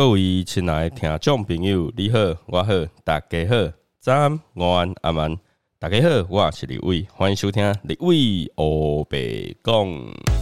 [0.00, 2.72] 各位亲爱的听众朋友，你好，我好，
[3.04, 5.36] 大家好，早安、午安、阿晚，
[5.78, 10.39] 大家好，我是李伟，欢迎收听李伟欧北讲。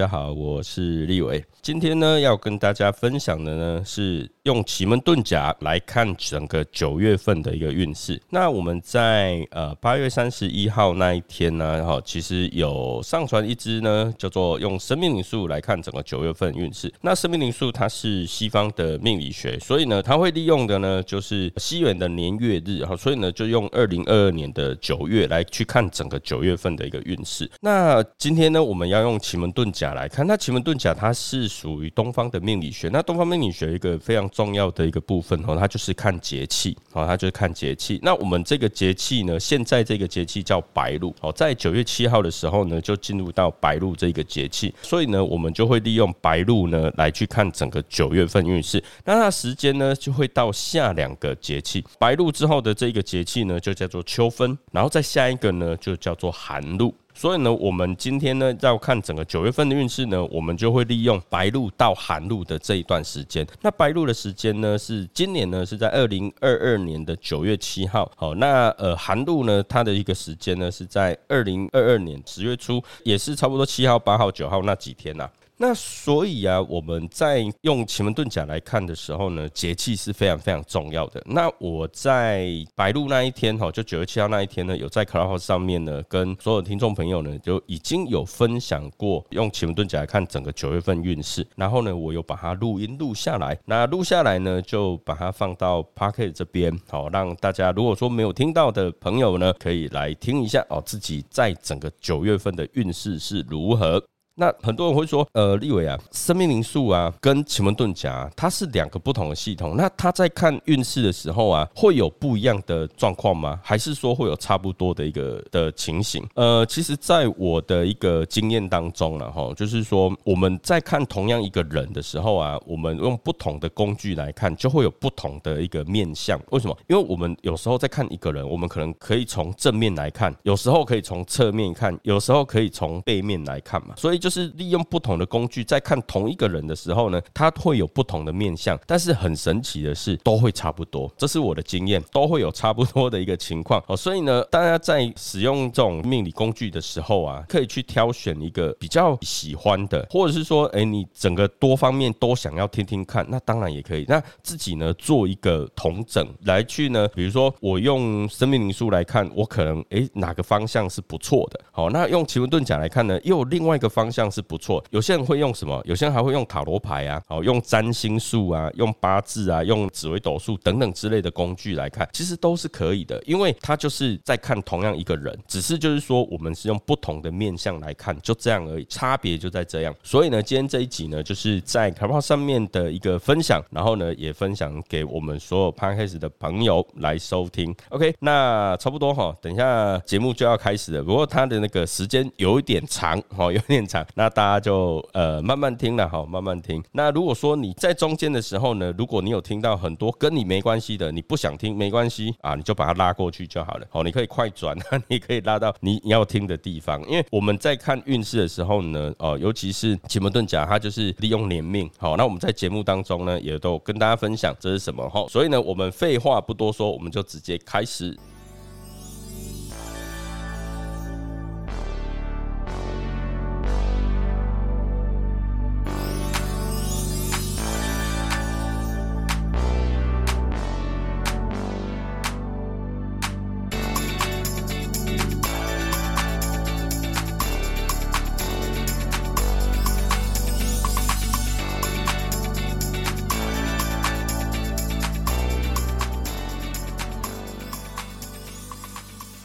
[0.00, 1.44] 大家好，我是立伟。
[1.60, 4.26] 今天呢，要跟大家分享的呢是。
[4.44, 8.18] 用奇门遁甲来看整个九月份的一个运势。
[8.30, 16.90] 那我们在呃八月三十一号那一天呢，哈，其实有上传一支呢，叫做用生命灵数来看整个九月份运势。
[17.02, 27.48] 那生命灵数它是西方的命理学，所以呢，它会利用的呢就是西元的年月日，哈，所以呢就用二零二二年的九月来去看整个九月份的一个运势。
[27.60, 30.26] 那今天呢，我们要用奇门遁甲来看。
[30.26, 32.88] 那奇门遁甲它是属于东方的命理学。
[32.92, 37.98] 那东方命理学一个非常重要的一个部分哦，它就是看节气哦，它就是看节气。
[38.02, 48.82] 那我们这个节气呢，现在这个节气叫白露哦，在九月七号的时候呢，就进入到白露这个节气，所以呢，我们就会利用白露呢来去看整个九月份运势。
[49.04, 56.94] 那它时间呢，就会到下两个节气，白露之后的这个节气呢，就叫做秋分，然后再下一个呢，就叫做寒露。
[57.20, 63.46] 所以呢，我们今天呢要看整个九月份的运势呢，我们就会利用白露到寒露的这一段时间。
[63.60, 68.10] 那白露的时间呢，是今年呢是在二零二二年的九月七号。
[68.16, 75.28] 好，那呃寒露呢，它的一个时间呢是在二零二二年十月初，也是差不多七号、八号、九号那几天呐。
[75.62, 81.22] 那所以啊，我们在用奇门遁甲来看的时候呢，节气是非常非常重要的。
[81.26, 91.46] 那我在白露那一天哈，就九月七号那一天呢，有在 Clubhouse 上面呢，跟所有听众朋友呢，就已经有分享过用奇门遁甲来看整个九月份运势。
[91.56, 93.58] 然后呢，我有把它录音录下来。
[93.66, 104.02] 那录下来呢，就把它放到 Pocket 这边，好让大家如果说没有听到的朋友呢，可以来听一下哦，自己在整个九月份的运势是如何。
[104.34, 109.76] 那很多人会说，呃，立伟啊，生命灵数啊，跟奇门遁甲，它是两个不同的系统。
[109.76, 113.60] 那他在看运势的时候啊，会有不一样的状况吗？
[113.62, 116.26] 还是说会有差不多的一个的情形？
[116.34, 126.40] 呃，其实，在我的一个经验当中了哈，就是说我们在看同样一个人的时候啊，我们用不同的工具来看，就会有不同的一个面相。
[126.50, 126.76] 为什么？
[126.88, 133.94] 因为我们有时候在看一个人，我们可能可以从正面来看，有时候可以从侧面看，有时候可以从背面来看嘛。
[133.96, 134.30] 所以就。
[134.30, 143.96] 是利用不同的工具在看同一个人的时候呢，他会有不同的面相，但是很神奇的是都会差不多，这是我的经验，都会有差不多的一个情况哦。
[143.96, 154.04] 所以呢，大家在使用这种命理工具的时候啊，可以去挑选一个比较喜欢的，或者是说，哎，你整个多方面都想要听听看，那当然也可以。
[154.06, 164.20] 那自己呢做一个同整来去呢，比如说我用生命灵数来看，我可能哎哪个方向是不错的，好，那用奇门遁甲来看呢，又有另外一个方向。
[164.20, 165.80] 样是不错，有些人会用什么？
[165.86, 179.94] 有些人还会用塔罗牌啊，好用占星术啊，用八字啊，用紫微斗数等等之类的工具来看，其实都是可以的，因为他就是在看同样一个人，只是就是说我们是用不同的面相来看，就这样而已，差别就在这样。
[180.02, 187.74] 所以呢，今天这一集呢，就是在卡号上面的一个分享，然后呢，也分享给我们所有 Podcast 的朋友来收听。
[187.88, 193.99] OK，那差不多哈，等一下节目就要开始了，不过它的那个时间有一点长哈，有点长。
[194.14, 196.82] 那大家就呃慢慢听了哈，慢慢听。
[196.92, 203.86] 那如果说你在中间的时候呢，如果你有听到很多跟你没关系的，你不想听没关系啊，你就把它拉过去就好了。
[203.90, 204.76] 好，你可以快转，
[205.08, 207.00] 你可以拉到你要听的地方。
[207.08, 211.90] 因为我们在看运势的时候呢，哦，尤其是奇门遁甲，它就是利用年命。
[211.98, 215.26] 好，那我们在节目当中呢，也都跟大家分享这是什么哈。
[215.28, 218.16] 所以呢，我们废话不多说，我们就直接开始。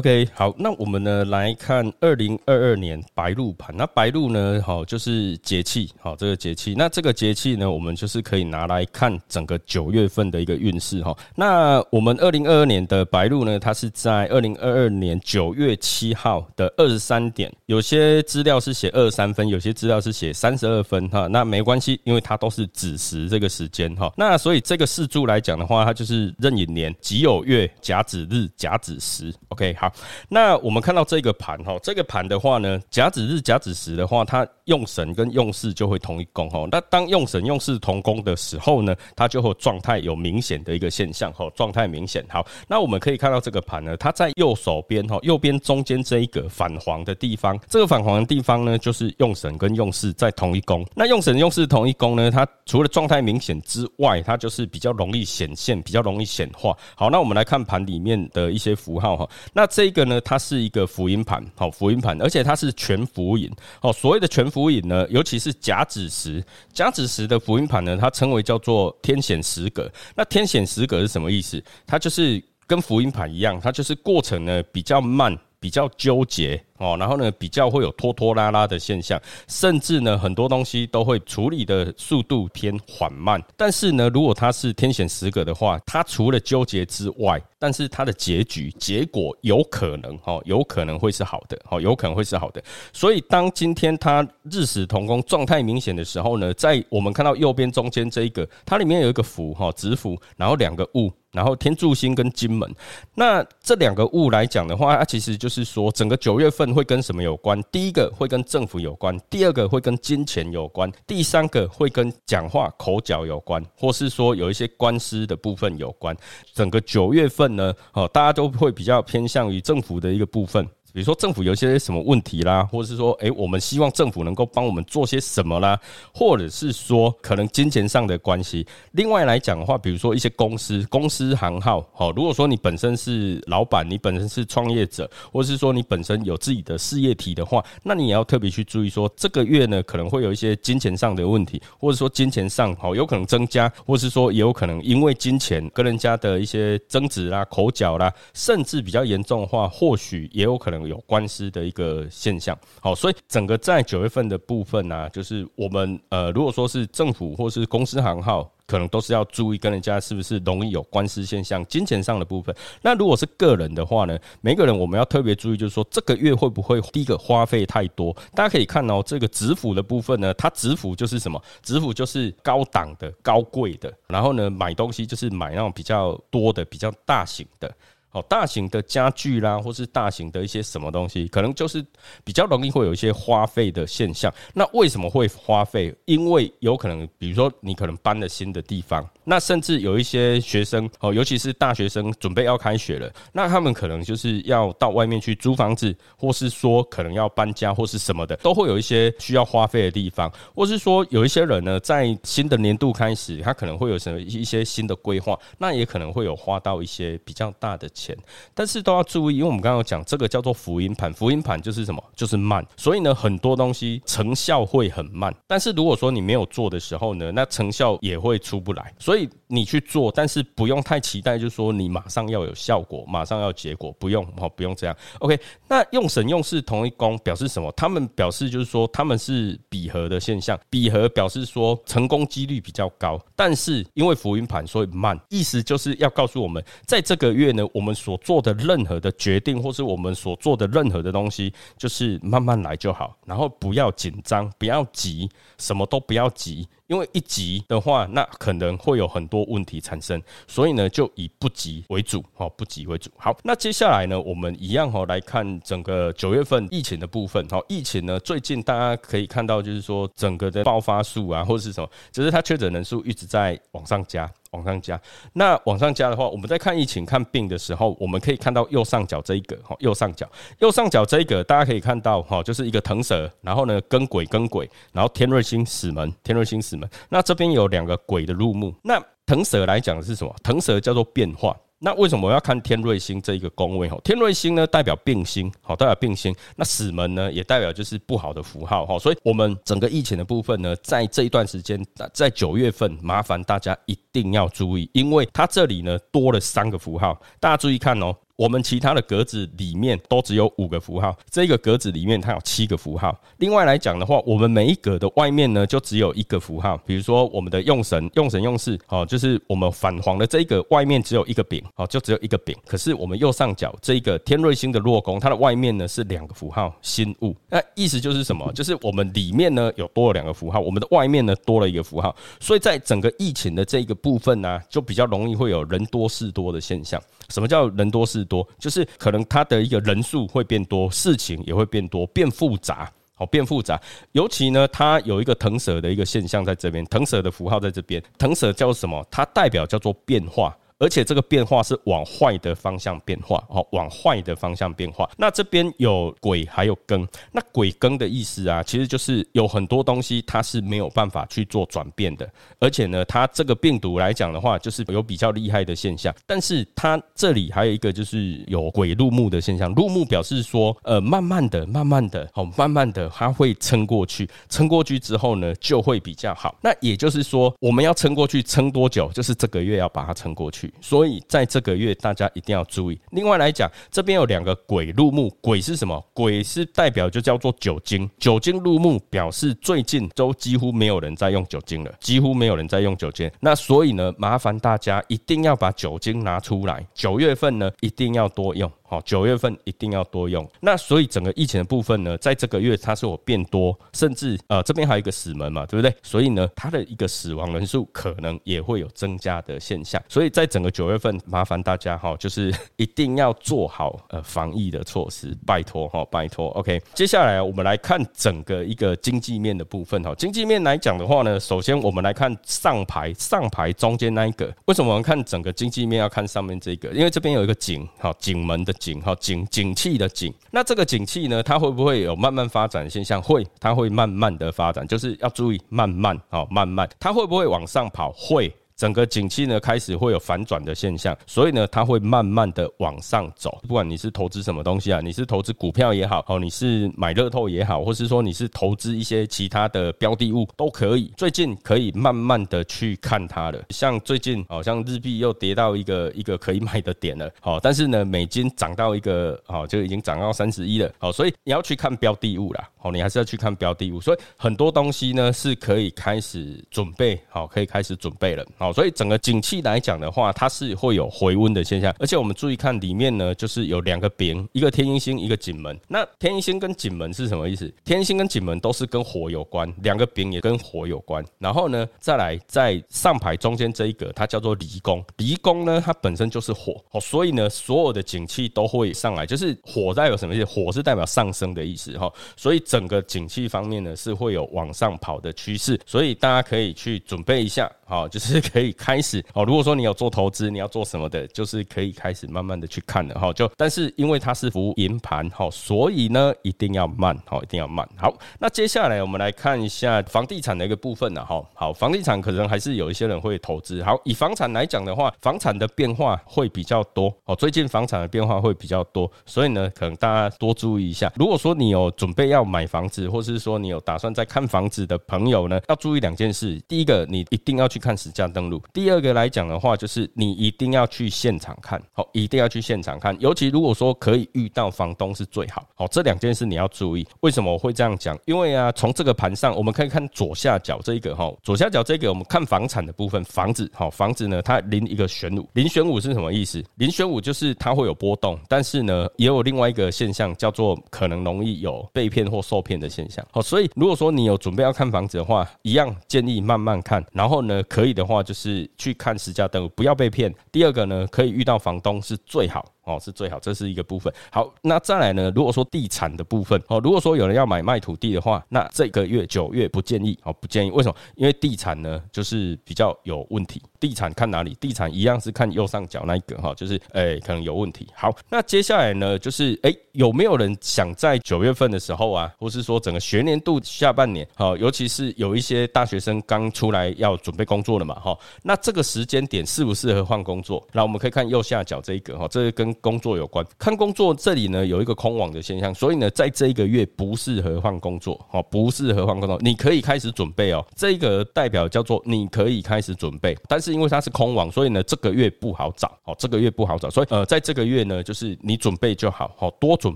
[0.00, 3.76] OK，好，那我们呢来看二零二二年白露盘。
[3.76, 6.74] 那白露呢，好就是节气，好这个节气。
[6.74, 11.14] 那这个节气呢，我们就是可以拿来看整个九月份的一个运势哈。
[11.36, 17.52] 那我们二零二二年的白露呢，它是在二零二二年九月七号的二十三点。
[17.66, 21.26] 有些资料是写二十三分，有些资料是写三十二分哈。
[21.26, 24.10] 那没关系，因为它都是子时这个时间哈。
[24.16, 29.30] 那所以这个四柱来讲的话，它就是壬寅年己酉月甲子日甲子时。
[29.50, 29.76] OK。
[29.80, 29.89] 好，
[30.28, 36.66] 那我们看到这个盘哈，这个盘的话呢，甲子日、甲子时的话，它用神跟用事就会同一宫哈。
[36.70, 42.24] 那当用神用事同宫的时候呢，它就会状态有明显的一个现象哈，状态明显。
[42.28, 50.86] 好，那我们可以看到这个盘呢，它在右手边哈，右边中间这一个反黄的地方，这个反黄的地方呢，就是用神跟用事在同一宫。
[50.94, 56.76] 那用神用事同一宫呢，它除了状态明显之外，它就是比较容易显现，比较容易显化。
[56.94, 59.66] 好，那我们来看盘里面的一些符号哈，那。
[59.70, 63.50] 这这一个呢，它是一个福音盘，好福音盘，而且它是全福音。
[63.80, 69.90] 好，所谓的全福音呢，尤其是甲子时，甲子时的福音盘呢，它称为叫做天显时格。
[70.14, 71.64] 那天显时格是什么意思？
[71.86, 76.62] 它就是跟福音盘一样，它就是过程呢比较慢，比较纠结。
[76.80, 83.40] 哦，然后呢，比较会有拖拖拉拉的现象，甚至呢，很多东西都会处理的速度偏缓慢。
[83.54, 92.64] 但是呢，如果它是天选十格的话，它除了纠结之外，但是它的结局结果有可能哦，有可能会是好的哦，有可能会是好的。
[92.94, 102.74] 所以当今天它日时同宫状态明显的时候呢，在我们看到右边中间这一个，它里面有一个符哈，子符，然后两个物，然后天柱星跟金门。
[103.14, 106.69] 那这两个物来讲的话，它其实就是说整个九月份。
[106.74, 107.62] 会跟什么有关？
[107.70, 116.16] 第一个会跟政府有关，第二个会跟金钱有关，第三个会跟讲话口角有关，或是说有一些官司的部分有关。
[116.54, 120.66] 整个九月份呢，哦，大家都会比较偏向于政府的一个部分。
[120.92, 125.78] 比如说政府有些什么问题啦，或者是说，诶，我们希望政府能够帮我们做些什么啦，
[126.12, 128.66] 或者是说可能金钱上的关系。
[128.90, 150.79] 另外来讲的话，比如说一些公司、公司行号，好，如果说你本身是老板，你本身是创业者，或者是说你本身有自己的事业体的话，那你也要特别去注意说，这个月呢可能会有一些金钱上的问题，或者说金钱上好有可能增加，或是说也有可能因为金钱跟人家的一些争执啦、口角啦，甚至比较严重的话，或许也有可能。
[150.88, 162.54] 有官司的一个现象，好，所以整个在九月份的部分呢，就是我们呃，如果说是政府或是公司行号，可能都是要注意跟人家是不是容易有官司现象，金钱上的部分。
[162.82, 168.16] 那如果是个人的话呢，每个人我们要特别注意，就是说这个月会不会第一个花费太多？
[168.32, 171.42] 大家可以看哦，这个指府的部分呢，它指府就是什么？
[171.62, 177.74] 指府就是高档的、高贵的，然后呢，买东西就是买那种比较多的、比较大型的。
[178.10, 181.84] 好，大型的家具啦，或是大型的一些什么东西，可能就是
[182.24, 184.32] 比较容易会有一些花费的现象。
[184.52, 185.94] 那为什么会花费？
[186.06, 189.08] 因为有可能，比如说你可能搬了新的地方。
[189.22, 208.16] 那甚至有一些学生哦，尤其是大学生，准备要开学了，那他们可能就是要到外面去租房子，或是说可能要搬家或是什么的，都会有一些需要花费的地方，或是说有一些人呢，在新的年度开始，他可能会有什么一些新的规划，那也可能会有花到一些比较大的钱，
[208.54, 219.28] 但是都要注意，因为我们刚刚讲这个叫做福音盘，福音盘就是什么，就是慢，所以呢，很多东西成效会很慢，但是如果说你没有做的时候呢，那成效也会出不来，所以。
[219.52, 224.96] 你去做，但是不用太期待，就是说你马上要有效果，马上要结果，不用哦，不用这样。
[225.18, 227.68] OK，那用神用事同一宫表示什么？
[227.76, 245.28] 他们表示就是说他们是比合的现象，比合表示说成功几率比较高，但是因为福音盘所以慢，意思就是要告诉我们，在这个月呢，我们们所做的任何的决定，或是我们所做的任何的东西，就是慢慢来就好，然后不要紧张，不要急，
[245.58, 246.68] 什么都不要急。
[246.90, 253.08] 因为一急的话，那可能会有很多问题产生，所以呢，就以不急为主，哈，不急为主。
[253.16, 264.28] 好，那接下来呢，我们一样哈来看整个九月份疫情的部分，哈，疫情呢最近大家可以看到，就是说整个的爆发数啊，或者是什么，只是它确诊人数一直在往上加。
[264.50, 265.00] 往上加，
[265.34, 270.28] 那往上加的话，我们在看疫情、看病的时候，我们可以看到右上角这一个哈，右上角，
[270.58, 280.34] 右上角这一个，大家可以看到哈，就是一个腾蛇，然后呢，跟鬼跟鬼，然后天瑞星死门，天瑞星死门，那这边有两个鬼的入目，那腾蛇来讲是什么？
[280.42, 281.56] 腾蛇叫做变化。
[281.82, 283.88] 那为什么我要看天瑞星这一个宫位？
[283.88, 286.34] 哈，天瑞星呢代表病星，好代表病星。
[286.54, 288.98] 那死门呢也代表就是不好的符号，哈。
[288.98, 291.82] 所以我们整个疫情的部分呢，在这一段时间，
[292.12, 298.14] 在九月份，麻烦大家一定要注意，因为它这里呢多了三个符号，大家注意看哦。
[298.40, 303.14] 我们其他的格子里面都只有五个符号，这个格子里面它有七个符号。
[303.36, 306.74] 另外来讲的话，我们每一格的外面呢，就只有一个符号。
[306.86, 312.56] 比如说我们的用神、用神、用事，哦，就是我们反黄的这一个外面只有一个饼，哦，就只有一个饼。
[312.64, 317.36] 可是我们右上角这一个天瑞星的落宫，它的外面呢是两个符号，心物。
[317.50, 318.50] 那意思就是什么？
[318.54, 322.16] 就是我们里面呢有多了两个符号，我们的外面呢多了一个符号。
[322.40, 326.98] 所以在整个疫情的这个部分呢，就比较容易会有人多事多的现象。
[327.28, 328.48] 什么叫人多事多？
[328.58, 333.78] 就是可能它的一个人数会变多，事情也会变多，变复杂，好变复杂。
[334.12, 339.04] 尤其呢，它有一个腾蛇的一个现象在这边，腾蛇的符号在这边，腾蛇叫什么？
[339.10, 340.56] 它代表叫做变化。
[340.80, 345.08] 而且这个变化是往坏的方向变化，哦，往坏的方向变化。
[345.18, 347.06] 那这边有鬼，还有庚。
[347.32, 352.28] 那鬼庚的意思啊，其实就是有很多东西它是没有办法去做转变的。
[352.58, 356.14] 而且呢，它这个病毒来讲的话，就是有比较厉害的现象。
[356.26, 359.70] 但是它这里还有一个就是有鬼入目的现象。
[359.74, 364.26] 入目表示说，呃，慢慢的、慢慢的、好，慢慢的，它会撑过去。
[364.48, 366.56] 撑过去之后呢，就会比较好。
[366.62, 369.10] 那也就是说，我们要撑过去，撑多久？
[369.12, 370.69] 就是这个月要把它撑过去。
[370.80, 373.00] 所以在这个月，大家一定要注意。
[373.10, 376.04] 另外来讲，这边有两个鬼入目，鬼是什么？
[376.12, 383.30] 鬼是代表就叫做酒精，酒精入目表示最近都几乎没有人在用酒精了，几乎没有人在用酒精。
[383.40, 388.70] 那所以呢，麻烦大家一定要把酒精拿出来，九月份呢一定要多用。
[388.90, 390.44] 好，九月份一定要多用。
[390.58, 395.94] 那所以整个疫情的部分呢，在这个月它是有变多，甚至呃这边还有一个死门嘛，对不对？
[396.02, 400.02] 所以呢，它的一个死亡人数可能也会有增加的现象。
[400.08, 406.48] 所以在整个九月份，麻烦大家哈，就是 一定要做好呃防疫的措施，拜托哈，拜托。
[406.48, 410.12] OK，接下来我们来看整个一个经济面的部分哈。
[410.16, 416.88] 经济面来讲的话呢，首先我们来看上排上排中间那一个，为什么我们看整个经济面要看上面这个？
[416.90, 418.74] 因为这边有一个井哈，井门的。
[418.80, 423.22] 景哈景景气的景，那这个景气呢，它会不会有慢慢发展现象？
[423.22, 428.10] 会，它会慢慢的发展，就是要注意慢慢哦，慢慢，它会不会往上跑？
[428.12, 428.52] 会。
[428.80, 433.58] 整个景气呢开始会有反转的现象，所以呢它会慢慢的往上走。
[433.68, 441.12] 不管你是投资什么东西啊，你是投资股票也好，哦你是买乐透也好，或是说你是投资一些其他的标的物都可以。
[441.14, 458.72] 最近可以慢慢的去看它了，像最近好像日币又跌到一个一个可以买的点了，好，但是呢美金涨到一个好就已经涨到三十一了，好，所以你要去看标的物啦，好，你还是要去看标的物，所以很多东西呢是可以开始准备好，可以开始准备了，好。
[458.72, 465.78] 所以整个景气来讲的话，它是会有回温的现象，而且我们注意看里面呢，就是有两个饼，一个天阴星，一个景门。
[465.88, 467.70] 那天阴星跟景门是什么意思？
[467.84, 471.22] 天星跟景门都是跟火有关，两个饼也跟火有关。
[471.38, 475.04] 然后呢，再来在上排中间这一个，它叫做离宫。
[475.18, 480.44] 离宫呢，它本身就是火哦，所以呢，所有的景气都会上来，就是火代表什么意思？
[480.46, 482.10] 火是代表上升的意思哈。
[482.36, 487.68] 所以整个景气方面呢，是会有往上跑的趋势，所以大家可以去准备一下。
[487.84, 489.44] 好， 就是可以开始哦。
[489.44, 493.32] 如果说你有做投资，你要做什么的，就是可以开始慢慢的去看了哈。
[493.32, 497.84] 就但是因为它是服银盘哈，所以呢一定要慢，好，一定要慢。
[497.96, 501.44] 好，那接下来我们来看一下房地产的一个部分呢哈。
[501.52, 503.82] 好，房地产可能还是有一些人会投资。
[503.82, 507.12] 好，以房产来讲的话，房产的变化会比较多。
[507.24, 511.12] 哦，最近房产的变化会比较多，所以呢，可能大家多注意一下。
[511.16, 516.60] 如果说你有准备要买买房子，或是说你有打算在看房子的朋友呢，要注意两件事。
[516.68, 517.80] 第一个，你一定要去。
[517.80, 518.62] 看实价登录。
[518.74, 523.16] 第二个来讲的话，就是你一定要去现场看，好，一定要去现场看。
[523.18, 527.06] 尤其如果说可以遇到房东是最好，好，这两件事你要注意。
[527.20, 528.14] 为什么我会这样讲？
[528.26, 536.62] 因为啊，从这个盘上我们可以看左下角这一个哈，左下角这个我们看房产的部分，房子好，房子呢它临一个玄武，临玄武是什么意思？
[536.74, 543.24] 临玄武就是它会有波动，但是呢也有另外一个现象叫做可能容易有被骗或受骗的现象。
[543.30, 547.62] 好，所以如果说你有准备要看房子的话，一样建议慢慢看，然后呢。
[547.68, 550.34] 可以的话，就是去看实价登录，不要被骗。
[550.50, 552.64] 第二个呢，可以遇到房东是最好。
[552.90, 554.12] 哦，是最好，这是一个部分。
[554.32, 555.30] 好，那再来呢？
[555.34, 560.70] 如果说地产的部分，哦，如果说有人要买卖土地的话，那这个月九月不建议，哦，不建议。
[560.70, 560.94] 为什么？
[561.14, 563.62] 因为地产呢，就是比较有问题。
[563.78, 564.54] 地产看哪里？
[564.60, 567.86] 地产一样是看右上角那一个，哈，就是诶，可能有问题。
[567.94, 580.66] 好，那接下来呢，就是诶，有没有人想在九月份的时候啊，或是说整个学年度下半年，好，尤其是有一些大学生刚出来要准备工作了嘛，哈，那这个时间点适不适合换工作？
[580.72, 583.44] 那我们可以看右下角这一个，哈，这个跟工作有关。
[583.58, 590.64] 看工作这里呢有一个空网的现象，所以呢，在这一个月不适合换工作，哦，不适合换工作，你可以开始准备哦。
[590.74, 599.94] 这个代表叫做你可以开始准备，但是因为它是空网，所以呢，这个月不好找，哦，这个月不好找，所以呃，在这个月呢，就是你准备就好，好多准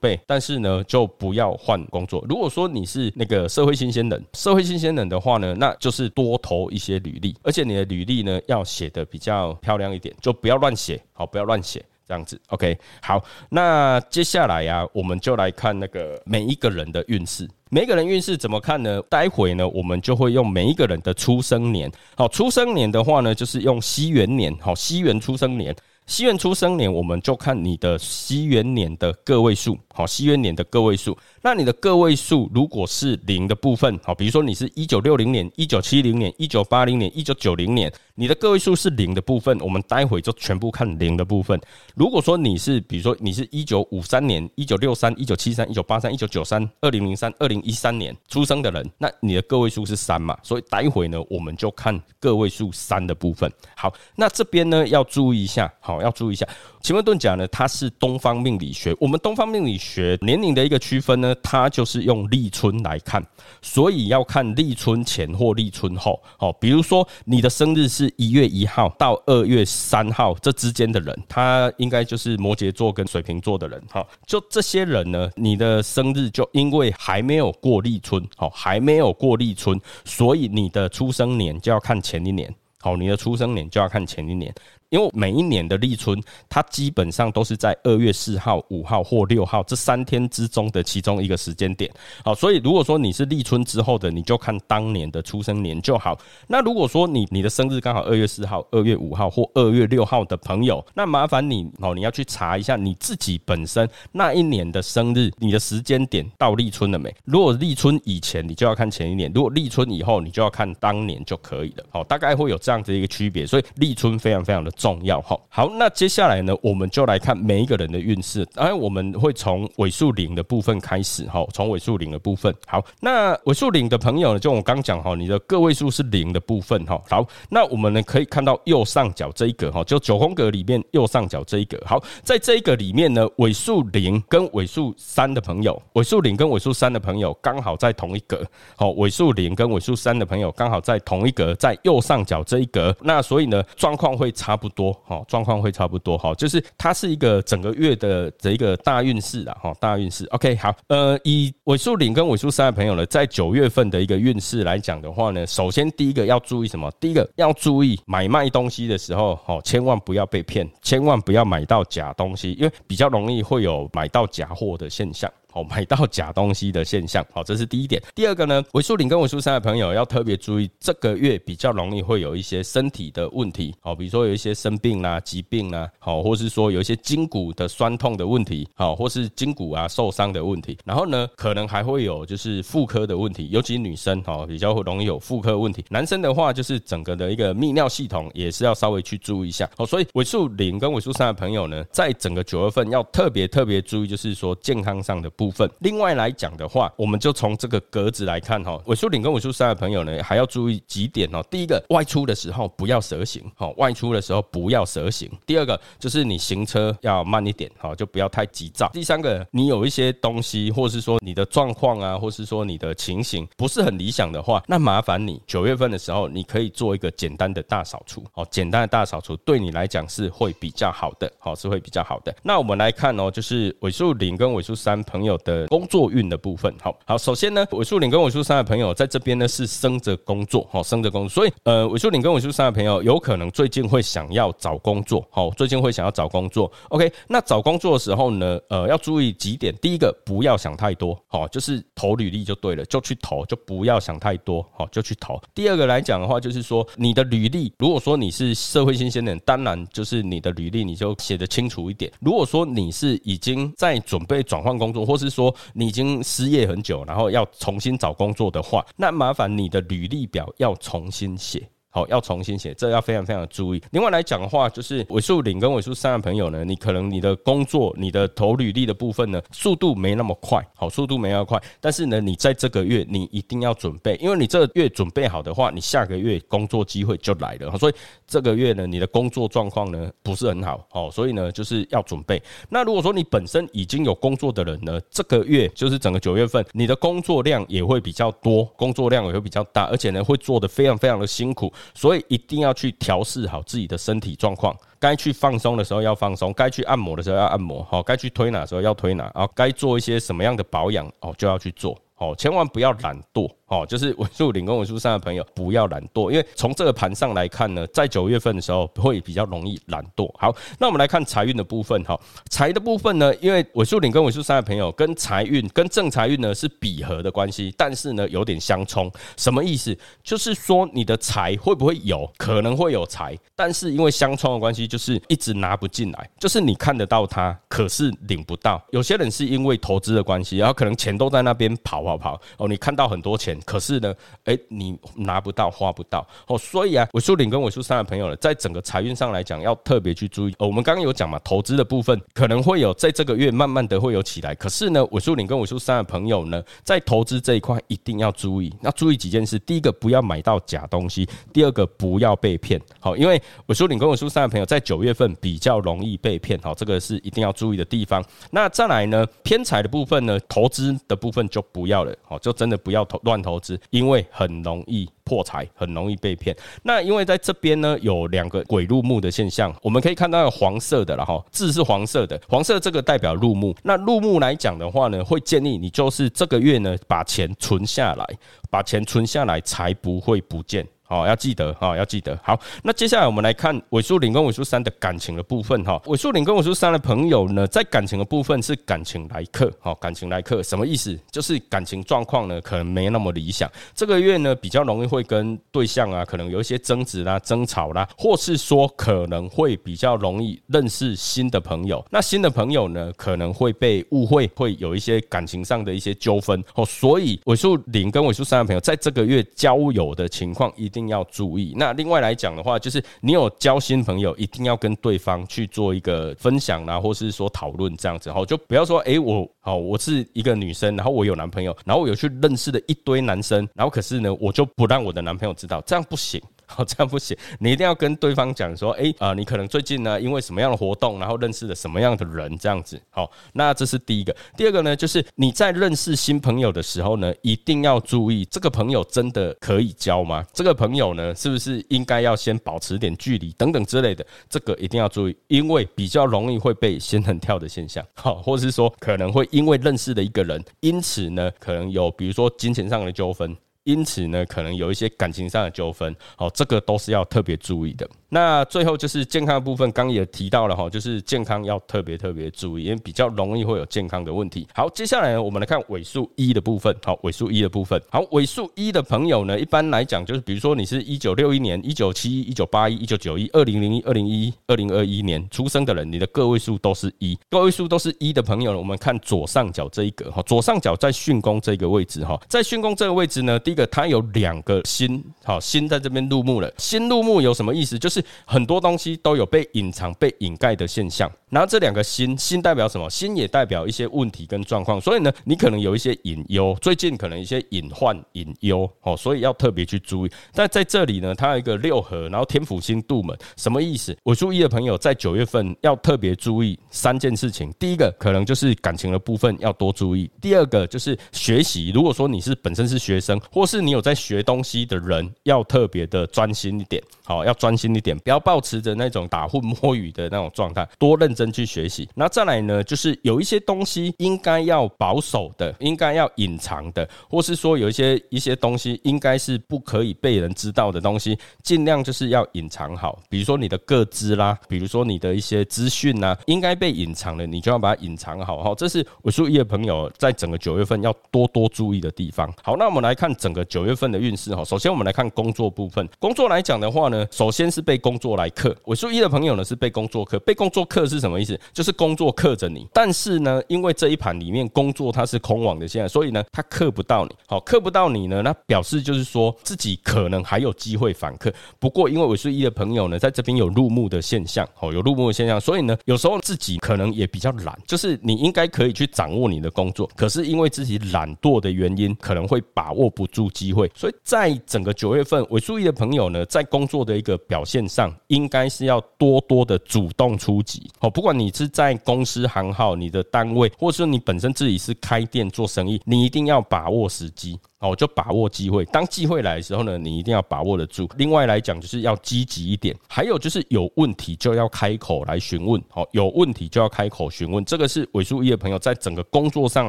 [0.00, 2.24] 备，但是呢，就不要换工作。
[2.28, 11.84] 如果说你是那个社会新鲜人，社会新鲜人的话呢，那就是多投一些履历，而且你的履历呢要写的比较漂亮一点，就不要乱写，好，不要乱写。
[12.08, 17.46] 这样子，OK，好，那接下来呀，我们就来看那个每一个人的运势。
[17.70, 19.02] 每一个人运势怎么看呢？
[19.10, 21.92] 待会呢，我们就会用每一个人的出生年。
[22.16, 25.76] 好，出生年的话呢，就是用西元年，好，西元出生年。
[26.08, 31.14] 西元出生年，我们就看你的西元年的个位数，好，西元年的个位数。
[31.42, 41.60] 那你的个位数如果是零的部分，好，比如说你是一九六零年、一九七零年、一九八零年、一九九零年，你的个位数是零的部分，我们待会就全部看零的部分。
[41.94, 50.34] 如果说你是，比如说你是一九五三年、一九六三、一九七三、一九八三、一九九三、二零零三、二零一三年出生的人，那你的个位数是三嘛？
[50.42, 53.52] 所以待会呢，我们就看个位数三的部分。
[53.76, 55.97] 好，那这边呢要注意一下，好。
[56.02, 56.46] 要注意一下，
[56.82, 58.94] 奇门遁甲呢，它是东方命理学。
[59.00, 63.24] 我们东方命理学年龄的一个区分呢，它就是用立春来看，
[63.62, 66.20] 所以要看立春前或立春后。
[66.38, 73.82] 哦，比如说你的生日是一月一号到二月三号这之间的人，他应该就是摩羯座跟水瓶座的人。
[73.90, 82.54] 哈，就这些人呢，你的生日就因为还没有过立春，哦，还没有过立春，所以你的出生年就要看前一年。
[82.80, 84.54] 好，你的出生年就要看前一年。
[84.90, 86.18] 因为每一年的立春，
[86.48, 91.90] 它基本上都是在二月四号、五号或六号这三天之中的其中一个时间点。
[92.24, 96.18] 好，所以如果说你是立春之后的，你就看当年的出生年就好。
[96.46, 107.14] 那如果说你你的生日刚好二月四号、二月五号或二月六号的朋友，那麻烦你哦，你要去查一下你自己本身那一年的生日，你的时间点到立春了没？
[107.24, 111.84] 如果立春以前，你就要看前一年；如果立春以后，你就要看当年就可以了。
[111.90, 113.46] 好，大概会有这样子一个区别。
[113.46, 114.72] 所以立春非常非常的。
[114.78, 118.46] 重要哈，好，那接下来呢，我们就来看每一个人的运势。
[118.54, 122.54] 哎，我们会从尾数零的部分开始哈，从尾数零的部分。
[122.64, 127.02] 好，那尾数零的朋友呢，就我刚讲哈，你的个位数是零的部分哈。
[127.10, 131.76] 好，那我们呢可以看到右上角这一格哈，就九宫格里面右上角这一格。
[131.84, 138.46] 好，在这一个里面呢，尾数零跟尾数三的朋友，尾数零跟尾数三的朋友刚好在同一格。
[138.76, 142.96] 好，尾数零跟尾数三的朋友刚好在同一格，在右上角这一格。
[143.00, 144.67] 那所以呢，状况会差不。
[144.70, 150.24] 多哈，状况会差不多哈，就是它是一个整个月的这一个大运势啊哈，大运势。
[150.26, 156.90] OK，好，呃，以尾数零跟尾数三的朋友呢，在九月份的一个运势来讲的话呢，首先第一个要注意什么？
[157.00, 165.30] 第一个要注意买卖东西的时候，哦，千万不要被骗，千万不要买到假东西，因为比较容易会有买到假货的现象。
[165.58, 168.00] 哦，买到假东西的现象，好，这是第一点。
[168.14, 180.78] 第二个呢，尾数零跟尾数三的朋友要特别注意，这个月比较容易会有一些身体的问题，好，比如说有一些生病啦、疾病啦，好，或是说有一些筋骨的酸痛的问题，好，或是筋骨啊受伤的问题。
[180.84, 185.84] 然后呢，可能还会有就是妇科的问题，尤其女生哈比较容易有妇科问题。
[185.88, 189.68] 男生的话，就是整个的一个泌尿系统也是要稍微去注意一下。
[189.76, 195.30] 好，所以尾数零跟尾数三的朋友呢，在整个九月份要特别特别注意，就是说健康上的。
[195.38, 201.42] 部部分，另外来讲的话，我们就从这个格子来看哈，尾数零跟尾数三的朋友呢，还要注意几点哦。
[201.50, 205.30] 第一个，外出的时候不要蛇行，好，外出的时候不要蛇行。
[205.46, 208.90] 第二个，就是你行车要慢一点，好，就不要太急躁。
[208.92, 222.36] 第三个，你有一些东西，或是说你的状况啊，或是说你的情形不是很理想的话，那麻烦你九月份的时候，你可以做一个简单的大扫除，哦，简单的大扫除对你来讲是会比较好的，好，是会比较好的。
[222.42, 225.37] 那我们来看哦，就是尾数零跟尾数三朋友。
[225.44, 245.40] 的工作运的部分，好好，首先呢，尾数零跟尾数三的朋友在这边呢是生着工作，好生着工作，所以呃，尾数零跟尾数三的朋友有可能最近会想要找工作，好，最近会想要找工作，OK，那找工作的时候呢，呃，要注意几点，第一个不要想太多，好，就是投履历就对了，就去投，就不要想太多，好，就去投。
[245.54, 252.10] 第二个来讲的话，就是说你的履历，如果说你是社会新鲜人，当然就是你的履历你就写的清楚一点。
[252.20, 261.68] 如果说你是已经在准备转换工作或是说你已经失业很久，然后要重新找工作的话，那麻烦你的履历表要重新写。
[261.90, 263.82] 好，要重新写，这要非常非常的注意。
[263.92, 271.58] 另外来讲的话，就是尾数零跟尾数三的朋友呢，你可能你的工作、你的投履历的部分呢，速度没那么快，好，速度没那么快。
[271.80, 277.76] 但是呢，你在这个月你一定要准备，因为你这个月准备好的话，你下个月工作机会就来了。
[277.78, 277.94] 所以
[278.26, 282.40] 这个月呢，你的工作状况呢不是很好，哦，所以呢就是要准备。
[282.68, 291.72] 那如果说你本身已经有工作的人呢，这个月就是整个九月份，你的工作量也会比较多，工作量也会比较大，而且呢会做的非常非常的辛苦。
[291.94, 303.50] 所以一定要去调试好自己的身体状况，该去放松的时候要放松，该去按摩的时候要按摩，好，该去推拿的时候要推拿，啊，该做一些什么样的保养哦，就要去做，哦，千万不要懒惰。
[303.68, 310.26] 哦，就是尾数零跟尾数三的朋友不要懒惰，因为从这个盘上来看呢，在九月份的时候会比较容易懒惰。
[310.38, 319.94] 好，那我们来看财运的部分哈，财的部分呢，因为尾数零跟尾数三的朋友跟财运跟正财运呢是比合的关系，但是呢有点相冲，什么意思？
[320.22, 328.82] 就是说你的财会不会有可能会有财，但是因为相冲的关系，就是一直拿不进来，就是你看得到它，可是领不到。
[328.92, 333.57] 有些人是因为投资的关系，然后可能钱都在那边跑跑跑哦，你看到很多钱。
[333.64, 340.54] 可是呢，哎，你拿不到，花不到哦，所以啊，尾数零跟尾数三的朋友呢，在整个财运上来讲，要特别去注意。
[340.58, 344.54] 我们刚刚有讲嘛，投资的部分可能会有在这个月慢慢的会有起来。
[344.54, 349.58] 可是呢，尾数零跟尾数三的朋友呢，在投资这一块一定要注意，要注意几件事。
[349.60, 352.80] 第一个，不要买到假东西；第二个，不要被骗。
[353.00, 356.58] 好，因为尾数零跟尾数三的朋友在九月份比较容易被骗。
[356.60, 358.22] 好，这个是一定要注意的地方。
[358.50, 362.14] 那再来呢，偏财的部分呢，投资的部分就不要了。
[362.22, 363.38] 好，就真的不要投乱。
[363.38, 366.54] 投投资，因为很容易破财，很容易被骗。
[366.82, 373.74] 那因为在这边呢，有两个鬼入墓的现象，我们可以看到黄色的了哈，字是黄色的，黄色这个代表入墓。
[373.82, 378.26] 那入墓来讲的话呢，会建议你就是这个月呢，把钱存下来，
[378.70, 380.86] 把钱存下来，才不会不见。
[381.08, 382.38] 好，要记得哈，要记得。
[382.42, 385.98] 好，那接下来我们来看尾数零跟尾数三的感情的部分哈。
[386.04, 391.18] 尾数零跟尾数三的朋友呢，在感情的部分是感情来客，好，感情来客什么意思？
[391.30, 393.70] 就是感情状况呢，可能没那么理想。
[393.94, 402.04] 这个月呢，比较容易会跟对象啊，可能有一些争执啦、争吵啦，或是说可能会比较容易认识新的朋友。
[402.10, 406.84] 那新的朋友呢，可能会被误会，会有一些感情上的一些纠纷哦。
[406.84, 410.97] 所以尾数零跟尾数三的朋友，在这个月交友的情况一定。
[410.98, 411.74] 一定要注意。
[411.76, 418.32] 那另外来讲的话，就是你有交新朋友，一定要跟对方去做一个分享啊，或是说讨论这样子。
[418.32, 426.42] 好，就不要说，哎，我好，我是一个女生，然后我有男朋友，然后我有去认识了一堆男生，然后可是呢，我就不让我的男朋友知道，这样不行。
[426.70, 433.00] 好，这样不行，你一定要跟对方讲说，哎，啊，你可能最近呢，因为什么样的活动，然后认识了什么样的人，这样子。
[433.08, 434.36] 好，那这是第一个。
[434.54, 440.44] 第二个呢，就是你在认识新朋友的时候呢，一定要注意，这个朋友真的可以交吗？
[440.52, 444.24] 这个朋友呢，是不是应该要先保持点距离等等之类的？
[444.50, 453.56] 这个一定要注意，因为比较容易会被仙人跳的现象，好，或者是说可能会因为认识的一个人，因此呢，可能有比如说金钱上的纠纷。
[453.84, 458.08] 因此呢，可能有一些感情上的纠纷，哦，这个都是要特别注意的。
[458.30, 464.66] 那最后就是健康的部分，刚也提到了哈，就是健康要特别特别注意，因为比较容易会有健康的问题。
[464.74, 466.94] 好，接下来呢，我们来看尾数一的部分。
[467.02, 468.00] 好，尾数一的部分。
[468.10, 486.70] 好，尾数一的朋友呢，一般来讲就是，比如说你是一九六一年、一九七一、一九八一、一九九一、二零零一、二零一、二零二一年出生的人，你的个位数都是一，个位数都是一的朋友呢，我们看左上角这一个哈，左上角在巽宫这个位置哈，在巽宫这个位置呢，第一个它有两个星，好，星在这边入木了。
[486.76, 487.98] 星入木有什么意思？
[487.98, 491.30] 就是很多东西都有被隐藏、被掩盖的现象。
[491.50, 493.08] 然后这两个心，心代表什么？
[493.08, 495.00] 心也代表一些问题跟状况。
[495.00, 500.30] 所以呢，你可能有一些隐忧，最近可能一些隐患、隐忧哦，所以要特别去注意。
[500.52, 504.14] 但在这里呢，它有一个六合，然后天府星度门，什么意思？
[504.22, 507.72] 我注意的朋友在九月份要特别注意三件事情。
[507.78, 517.02] 第一个可能就是感情的部分要多注意；第二个就是学习，如果说你是本身是学生，或是你有在学东西的人，要特别的专心一点。
[517.24, 522.08] 好，要专心一点，不要保持着那种打混摸鱼的那种状态，多认真去学习。
[522.14, 533.18] 那再来呢，就是有一些东西应该要保守的，应该要隐藏的，或是说有一些一些东西应该是不可以被人知道的东西，尽量就是要隐藏好。
[533.28, 538.62] 比如说你的个资啦，比如说你的一些资讯呐，应该被隐藏的，你就要把它隐藏好。
[538.62, 542.48] 好，这是我数一的朋友在整个九月份要多多注意的地方。
[542.62, 544.64] 好，那我们来看整个九月份的运势哈。
[544.64, 547.26] 首先我们来看工作部分，工作来讲的话呢。
[547.30, 548.74] 首先是被工作来克。
[548.84, 551.58] 尾数一的朋友呢是被工作克，被工作克是什么意思？
[551.72, 552.86] 就是工作克着你。
[552.92, 557.34] 但是呢，因为这一盘里面工作它是空网的现在，所以呢，它克不到你。
[557.46, 561.52] 好，克不到你呢，那表示就是说自己可能还有机会反克。
[561.78, 573.90] 不过因为尾数一的朋友呢，在这边有入目的现象，哦，有入目的现象，所以呢，有时候自己可能也比较懒，就是你应该可以去掌握你的工作，可是因为自己懒惰的原因，可能会把握不住机会。
[573.94, 580.90] 所以在整个九月份，尾数一的朋友呢，在工作的一个表现上，应该是要多多的主动出击。
[581.00, 587.58] 哦，不管你是在公司行号、你的单位，或者说你本身自己是开店做生意，你一定要把握时机。
[587.80, 588.84] 哦，就把握机会。
[588.86, 591.08] 当机会来的时候呢，你一定要把握得住。
[591.16, 592.92] 另外来讲，就是要积极一点。
[593.08, 595.80] 还有就是有问题就要开口来询问。
[595.88, 597.64] 好，有问题就要开口询问。
[597.64, 599.88] 这个是尾数一的朋友在整个工作上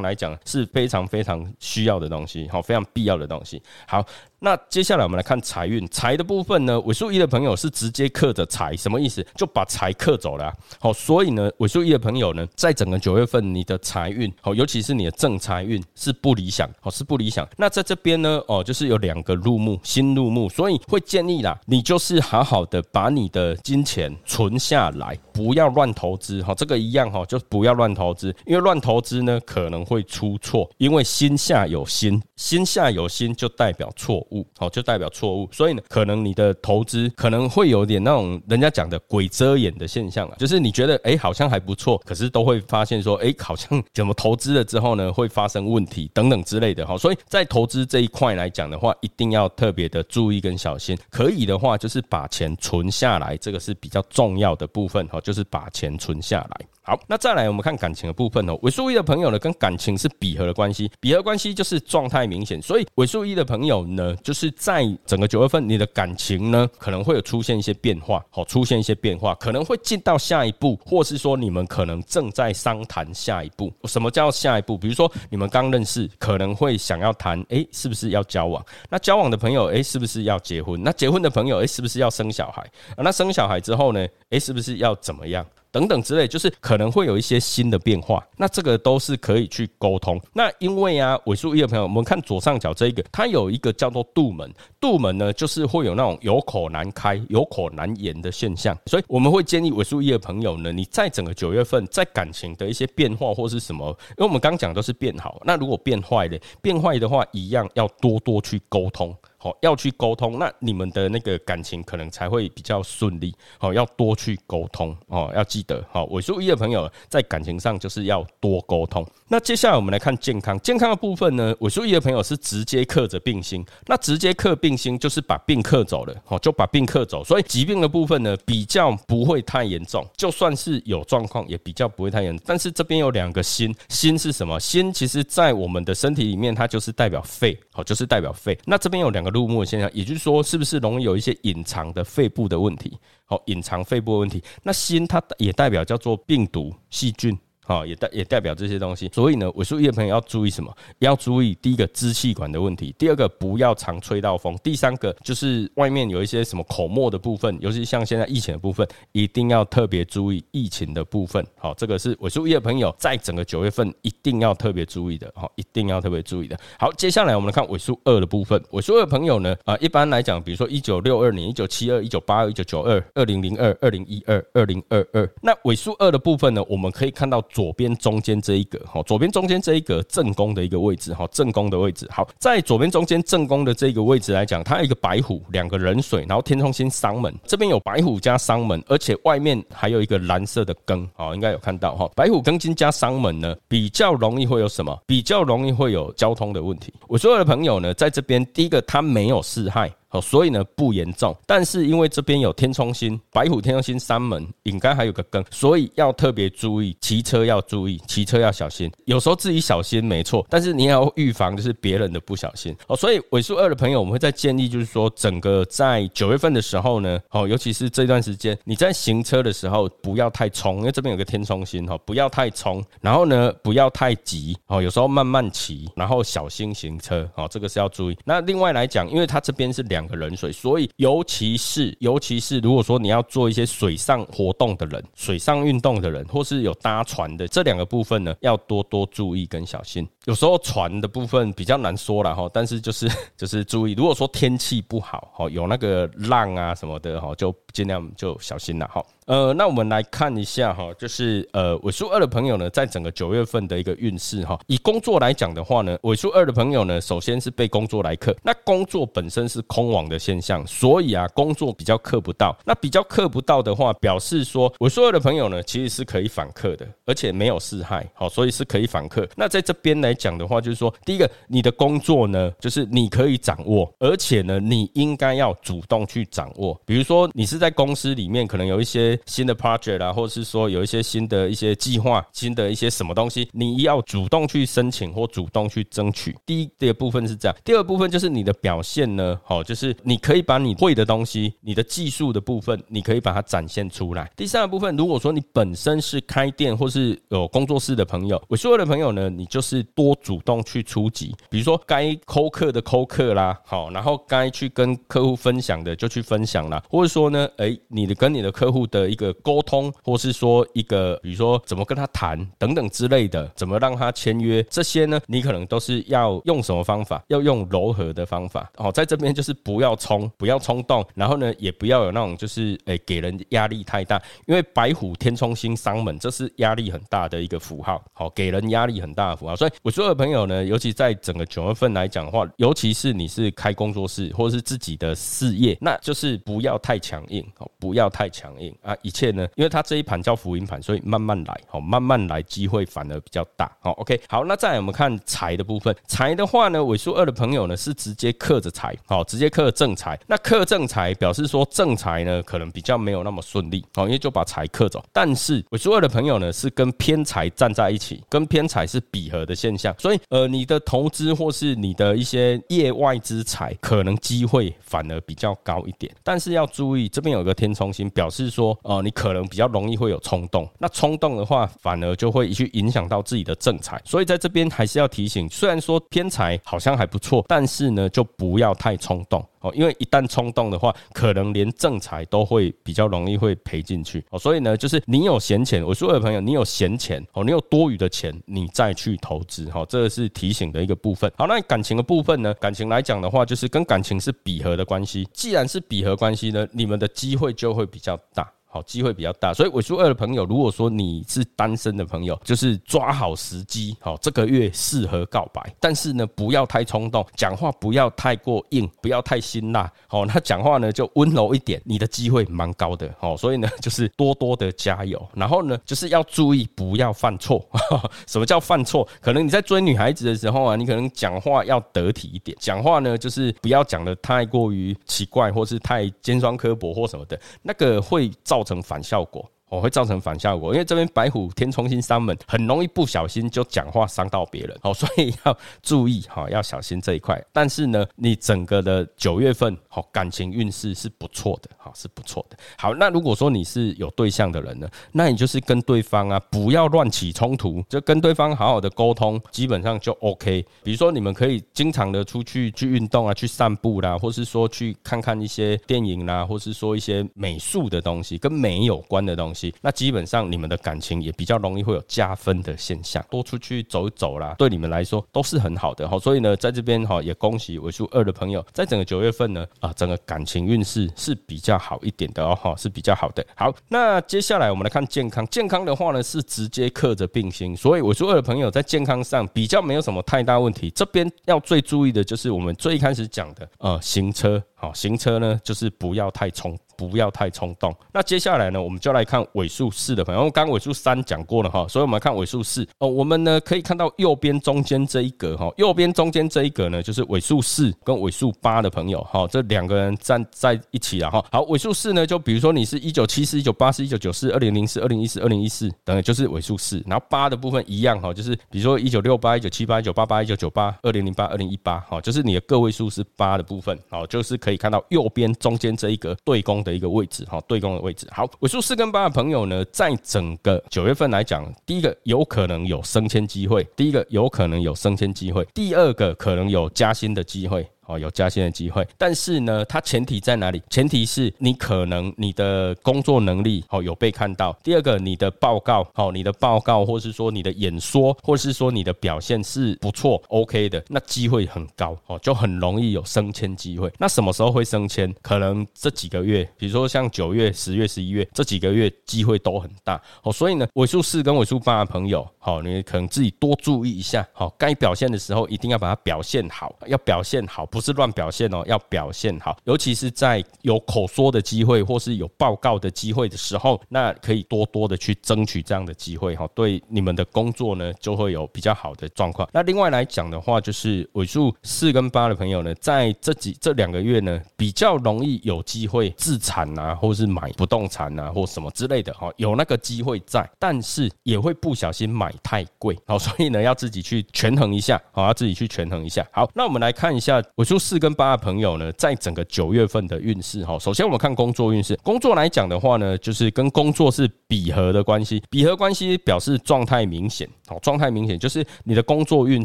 [0.00, 3.60] 来讲是非常非常需要的东西，好，非常必要的东西。
[3.88, 4.06] 好。
[4.42, 9.22] 那接下来我们来看财运，财的部分呢，尾数一的朋友是直接克着财，什么意思？
[9.36, 10.50] 就把财克走了。
[10.78, 17.46] 好，所以呢，尾数一的朋友呢，在整个九月份，你的财运，好，尤其是你的正财运是不理想，好，是不理想。
[17.58, 26.42] 那在这边呢，哦，就是有两个入目，新入目，所以会建议啦，你就是好好的把你的金钱存下来，不要乱投资。
[26.42, 34.26] 哈，这个一样哈，就不要乱投资，因为乱投资呢可能会出错，因为心下有心，心下有心就代表错。
[34.30, 56.66] 误好就代表错误，所以呢，可能你的投资可能会有点那种人家讲的鬼遮眼的现象啊，就是你觉得哎好像还不错，可是都会发现说哎好像 怎么投资了之后呢会发生问题等等之类的哈，所以在投资这一块来讲的话，一定要特别的注意跟小心，可以的话就是把钱存下来，这个是比较重要的部分哈，就是把钱存下来。
[56.90, 58.58] 好，那再来我们看感情的部分哦。
[58.62, 73.72] 尾数一的朋友呢，跟感情是比合的关系，比合关系就是状态明显，所以尾数一的朋友呢，就是在整个九月份，你的感情呢可能会有出现一些变化，好，出现一些变化，可能会进到下一步，或是说你们可能正在商谈下一步。
[73.84, 74.76] 什么叫下一步？
[74.76, 78.60] 比如说你们刚认识，可能会想要谈，哎，是不是要交往？
[78.88, 80.82] 那交往的朋友，哎，是不是要结婚？
[80.82, 82.68] 那结婚的朋友，哎，是不是要生小孩？
[82.96, 85.46] 那生小孩之后呢，哎，是不是要怎么样？
[85.72, 90.20] 等等之类，就是可能会有一些新的变化，那这个都是可以去沟通。
[90.32, 109.14] 那因为啊，尾数一的朋友，我们看左上角这一个，它有一个叫做度门，度门呢就是会有那种有口难开、有口难言的现象，所以我们会建议尾数一的朋友呢，你在整个九月份在感情的一些变化或是什么，因为我们刚讲都是变好，那如果变坏的，变坏的话，一样要多多去沟通。
[109.42, 113.34] 好，要去沟通，那你们的那个感情可能才会比较顺利。
[113.56, 115.82] 好，要多去沟通哦，要记得。
[115.90, 119.02] 好，尾数一的朋友在感情上就是要多沟通。
[119.28, 127.24] 那接下来我们来看健康，健康的部分呢，尾数一的朋友是直接克着病星，那直接克病星就是把病克走了，好，就把病克走。
[127.24, 132.44] 所以疾病的部分呢，比较不会太严重，就算是有状况，也比较不会太严重。
[132.46, 134.60] 但是这边有两个心，心是什么？
[134.60, 138.58] 心其实在我们的身体里面，它就是代表肺，好，就是代表肺。
[138.66, 139.29] 那这边有两个。
[139.30, 142.98] 入目的现象，也就是说，是不是容易有一些隐藏的肺部的问题？
[143.24, 144.42] 好，隐藏肺部的问题。
[144.62, 147.38] 那心它也代表叫做病毒、细菌。
[147.70, 150.76] 啊，也代也代表这些东西，所以呢，尾数一的朋友要注意什么？
[150.98, 161.46] 要注意第一个支气管的问题，第二个不要常吹到风，第三个就是外面有一些什么口沫的部分，尤其像现在疫情的部分，一定要特别注意疫情的部分。
[161.56, 165.32] 好，这个是尾数一的朋友在整个九月份一定要特别注意的。
[165.36, 166.58] 好，一定要特别注意的。
[166.76, 168.60] 好，接下来我们来看尾数二的部分。
[168.72, 178.30] 尾数二的朋友呢，啊，一般来讲，比如说一九六二年、一九七二、一九八二、一九九二、二零零二、二零一二、二零二二，那尾数二的部分呢，我们可以看到左边中间。
[178.40, 194.98] 这一个哈，左边中间这一个正宫的一个位置哈，正宫的位置好，在左边中间正宫的这个位置来讲，它有一个白虎，两个人水，然后天冲星商门这边有白虎加商门，而且外面还有一个蓝色的庚，好，应该有看到哈，白虎庚金加商门呢，比较容易会有什么？
[195.06, 196.94] 比较容易会有交通的问题。
[197.08, 199.92] 我所有的朋友呢，在这边第一个他没有四害。
[200.10, 208.90] 哦，所以呢不严重，但是因为这边有天冲星、白虎天冲星三门，应该还有个根，所以要特别注意，骑车要注意，骑车要小心。
[209.04, 212.74] 有时候自己小心没错，但是你也要预防就是别人的不小心。
[212.88, 228.18] 哦，所以尾数二的朋友，我们会在建议就是说，整个在九月份的时候呢，哦，尤其是这段时间你在行车的时候不要太冲，因为这边有个天冲星哈，不要太冲，然后呢不要太急哦，有时候慢慢骑，然后小心行车哦，这个是要注意。
[228.24, 229.99] 那另外来讲，因为它这边是两。
[230.00, 240.08] 两个冷水，所以尤其是尤其是如果说你要做一些水上活动的人、水上运动的人，或是有搭船的这两个部分呢，要多多注意跟小心。
[240.30, 249.04] 有时候船的部分比较难说了哈，但是就是 就是注意，如果说天气不好哈，有那个浪啊什么的哈，就尽量就小心了哈。
[249.26, 269.28] 呃，那我们来看一下哈，就是呃尾数二的朋友呢，在整个九月份的一个运势哈，以工作来讲的话呢，尾数二的朋友呢，首先是被工作来克，那工作本身是空亡的现象，所以啊，工作比较克不到，那比较克不到的话，表示说尾数二的朋友呢，其实是可以反克的，而且没有四害，好，所以是可以反克。
[269.36, 279.18] 那在这边来讲的话，就是说，第一个，你的工作呢，就是你可以掌握，而且呢，你应该要主动去掌握，比如说你是在公司里面，可能有一些。
[279.26, 286.36] 新的 project 啊，或者是说有一些新的一些计划，新的一些什么东西，你要主动去申请或主动去争取。
[286.44, 294.30] 第一个部分是这样，第二部分就是你的表现呢，好，就是你可以把你会的东西，你的技术的部分，你可以把它展现出来。
[294.36, 309.10] 第三个部分，如果说你本身是开店或是有工作室的朋友，我所有的朋友呢，你就是多主动去出击，比如说该扣客的扣客啦，好，然后该去跟客户分享的就去分享啦，或者说呢，哎，你的跟你的客户的。
[309.10, 317.20] 一个沟通，或是说一个，比如说怎么跟他谈等等之类的，怎么让他签约，这些呢，你可能都是要用什么方法？
[317.26, 318.70] 要用柔和的方法。
[318.76, 328.00] 哦，在这边就是不要冲，不要冲动，然后呢，也不要有那种就是诶给人压力太大，因为白虎天冲星伤门，这是压力很大的一个符号。
[328.12, 329.56] 好，给人压力很大的符号。
[329.56, 338.72] 所以我所有的朋友呢，尤其在整个九月份来讲的话，尤其是你是开工作室或者是自己的事业，那就是不要太强硬，哦，不要太强硬。
[338.82, 338.96] 啊。
[339.02, 368.76] 一切呢，因为它这一盘叫福音盘，所以慢慢来，好，慢慢来，机会反而比较大，好，OK，好，那再来我们看财的部分，财的话呢，尾数二的朋友呢是直接克着财，好，直接克正财，那克正财表示说正财呢可能比较没有那么顺利，好，因为就把财克走，但是尾数二的朋友呢是跟偏财站在一起，跟偏财是比合的现所以呃你的投资或是你的一些业外之财，可能机会反而比较高一点，但是要注意这边有个天冲星，表示说。
[368.82, 379.44] 呃，你可能比较容易会有冲动，那冲动的话，反而就会去影响到自己的正财，所以在这边还是要提醒，虽然说偏财好像还不错，但是呢，就不要太冲动。
[379.60, 384.24] 哦，因为一旦冲动的话，可能连正财都会比较容易会赔进去。
[384.30, 391.30] 哦，所以呢，就是你有闲钱，我所有的朋友，你有闲钱，哦，你有多余的钱，你再去投资，哈，这是提醒的一个部分。
[391.36, 392.52] 好，那感情的部分呢？
[392.54, 395.28] 感情来讲的话，就是跟感情是比合的关系。
[395.32, 398.50] 既然是比合关系呢，你们的机会就会比较大。
[398.72, 417.60] 好，机会比较大，所以尾数二的朋友，如果说你是单身的朋友，就是抓好时机，好，这个月适合告白，但是呢，不要太冲动，讲话不要太过硬，不要太辛辣，好，那讲话呢就温柔一点，你的机会蛮高的，好，所以呢就是多多的加油，然后呢就是要注意不要犯错，
[418.28, 419.04] 什么叫犯错？
[419.20, 428.59] 可能你在追女孩子的时候啊，你可能讲话要得体一点，讲话呢就是不要讲的太过于奇怪，或是太尖酸刻薄或什么的，那个会造。
[428.60, 429.50] 造成反效果。
[429.70, 437.40] 我会造成反效果，因为这边白虎天冲星三门很容易不小心就讲话伤到别人，好，所以要注意哈，要小心这一块。
[437.52, 442.56] 但是呢，你整个的九月份好感情运势是不错的，好是不错的。
[442.76, 450.66] 好，那如果说你是有对象的人呢，那你就是跟对方啊不要乱起冲突，就跟对方好好的沟通，基本上就 OK。
[450.82, 459.59] 比如说你们可以经常的出去去运动啊，去散步啦，或是说去看看一些电影啦，或是说一些美术的东西，跟美有关的东西。
[459.80, 466.18] 那基本上你们的感情也比较容易会有加分的现象，多出去走一走啦，对你们来说都是很好的哈。
[466.18, 473.44] 所以呢，在这边哈也恭喜尾数二的朋友，在整个九月份呢啊，整个感情运势是比较好一点的哦哈，是比较好的。
[473.54, 480.90] 好，那接下来我们来看健康，健康的话呢是直接克着病星，所以尾数二的朋友在健康上比较没有什么太大问题。
[480.90, 486.78] 这边要最注意的就是我们最开始讲的呃行车，好行车呢就是不要太冲。
[487.08, 487.94] 不要太冲动。
[488.12, 490.50] 那接下来呢，我们就来看尾数四的朋友。
[490.50, 493.08] 刚尾数三讲过了哈，所以我们看尾数四哦。
[493.08, 501.44] 我们呢可以看到右边中间这一格哈，右边中间这一格呢就是尾数四跟尾数八的朋友哈，这两个人站在一起了哈。
[501.50, 507.02] 好，尾数四呢，就比如说你是一九七四、一九八四、一九九四、二零零四、二零一四、二零一四等，就是尾数四。
[507.06, 517.60] 然后八的部分一样哈，就是比如说一九六八、一九七八、一九八八、一九九八、二零零八、二零一八哈，就是你的个位数是八的部分，好，就是可以看到右边中间这一格对公的一个位置哈。
[517.68, 527.88] 对攻的位置好，尾数四跟八的朋友呢，在整个九月份来讲，第一个有可能有升迁机会，第一个有可能有升迁机会，第二个可能有加薪的机会。
[528.10, 529.06] 哦，有加薪的机会。
[529.16, 530.82] 但是呢，它前提在哪里？
[530.90, 534.76] 前提是你可能你的工作能力哦有被看到。
[534.82, 544.12] 第二个，你的报告哦，你的报告或是说你的演说，或是说你的表现是不错，OK 的，那机会很高哦，就很容易有升迁机会。
[544.18, 545.32] 那什么时候会升迁？
[545.42, 550.52] 可能这几个月，比如说像九月、十月、十一月这几个月，机会都很大哦。
[550.52, 559.76] 所以呢，尾数四跟尾数八的朋友，好，你可能自己多注意一下，好，该表现的时候一定要把它表现好，要表现好，不不是乱表现哦，要表现好。
[559.84, 569.68] 尤其是在有口说的机会或是有报告的机会的时候，那可以多多的去争取这样的机会哈，对你们的工作呢就会有比较好的状况。
[569.70, 586.46] 那另外来讲的话，就是尾数四跟八的朋友呢，在这几这两个月呢，比较容易有机会自产啊，或是买不动产啊，或什么之类的哈，有那个机会在，但是也会不小心买太贵，好，所以呢要自己去权衡一下，好，要自己去权衡一下。
[586.50, 590.96] 好，那我们来看一下尾就四跟八的朋友呢，在整个九月份的运势哈。
[590.96, 599.84] 首先我们看工作运势，工作来讲的话呢，就是跟工作是比合的关系，比合关系表示状态明显，好，状态明显就是你的工作运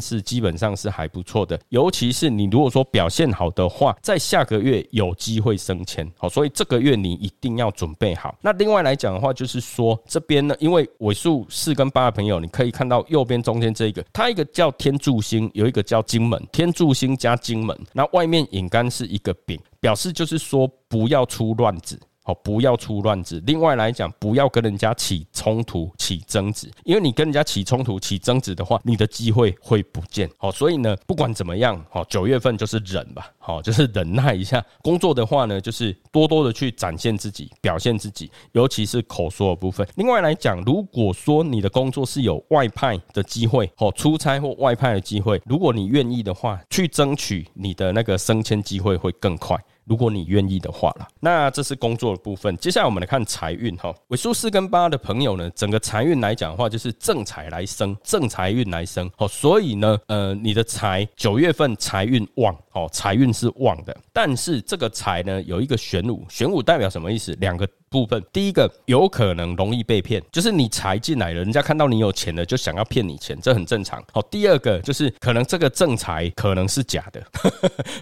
[0.00, 8.32] 势基本上是还不错的，尤其是你如果说表现好的话，在下个月有机会升迁，好，所以这个月你一定要准备好。
[8.40, 21.98] 那另外来讲的话，就是说这边呢，因为尾数四跟八的朋友，你可以看到右边中间这一个，它一个叫天柱星，有一个叫金门，天柱星加金门，那外面引杆是一个丙，表示就是说不要出乱子。
[22.26, 23.40] 好，不要出乱子。
[23.46, 30.28] 另外来讲，不要跟人家起冲突、起争执，因为你跟人家起冲突、起争执的话，你的机会会不见。
[30.36, 34.60] 好，所以呢，不管怎么样，好，九月份就是忍吧，好，就是忍耐一下。
[34.82, 39.86] 工作的话呢，就是多多的去展现自己、表现自己，尤其是口说的部分。
[39.94, 49.56] 另外来讲，如果说你的工作是有外派的机会，哦，出差或外派的机会，如果你愿意的话，去争取你的那个升迁机会会更快。
[49.86, 52.56] 如果你愿意的话啦，那这是工作的部分。
[52.56, 59.28] 接下来我们来看财运哈，尾数四跟八的朋友呢，整个财运来讲的话，就是正财来生，正财运来生哦。
[59.28, 63.96] 所以呢，呃，你的财九月份财运旺哦，财运是旺的。
[64.12, 67.34] 但是这个财呢，有一个玄武，玄武代表什么意思？
[67.40, 67.66] 两个。
[67.88, 74.04] 部分，第一个有可能容易被骗，就是你财进来了，人家看到你有钱了，就想要骗你钱，这很正常。
[74.12, 77.24] 好，第二个就是可能这个正财可能是假的，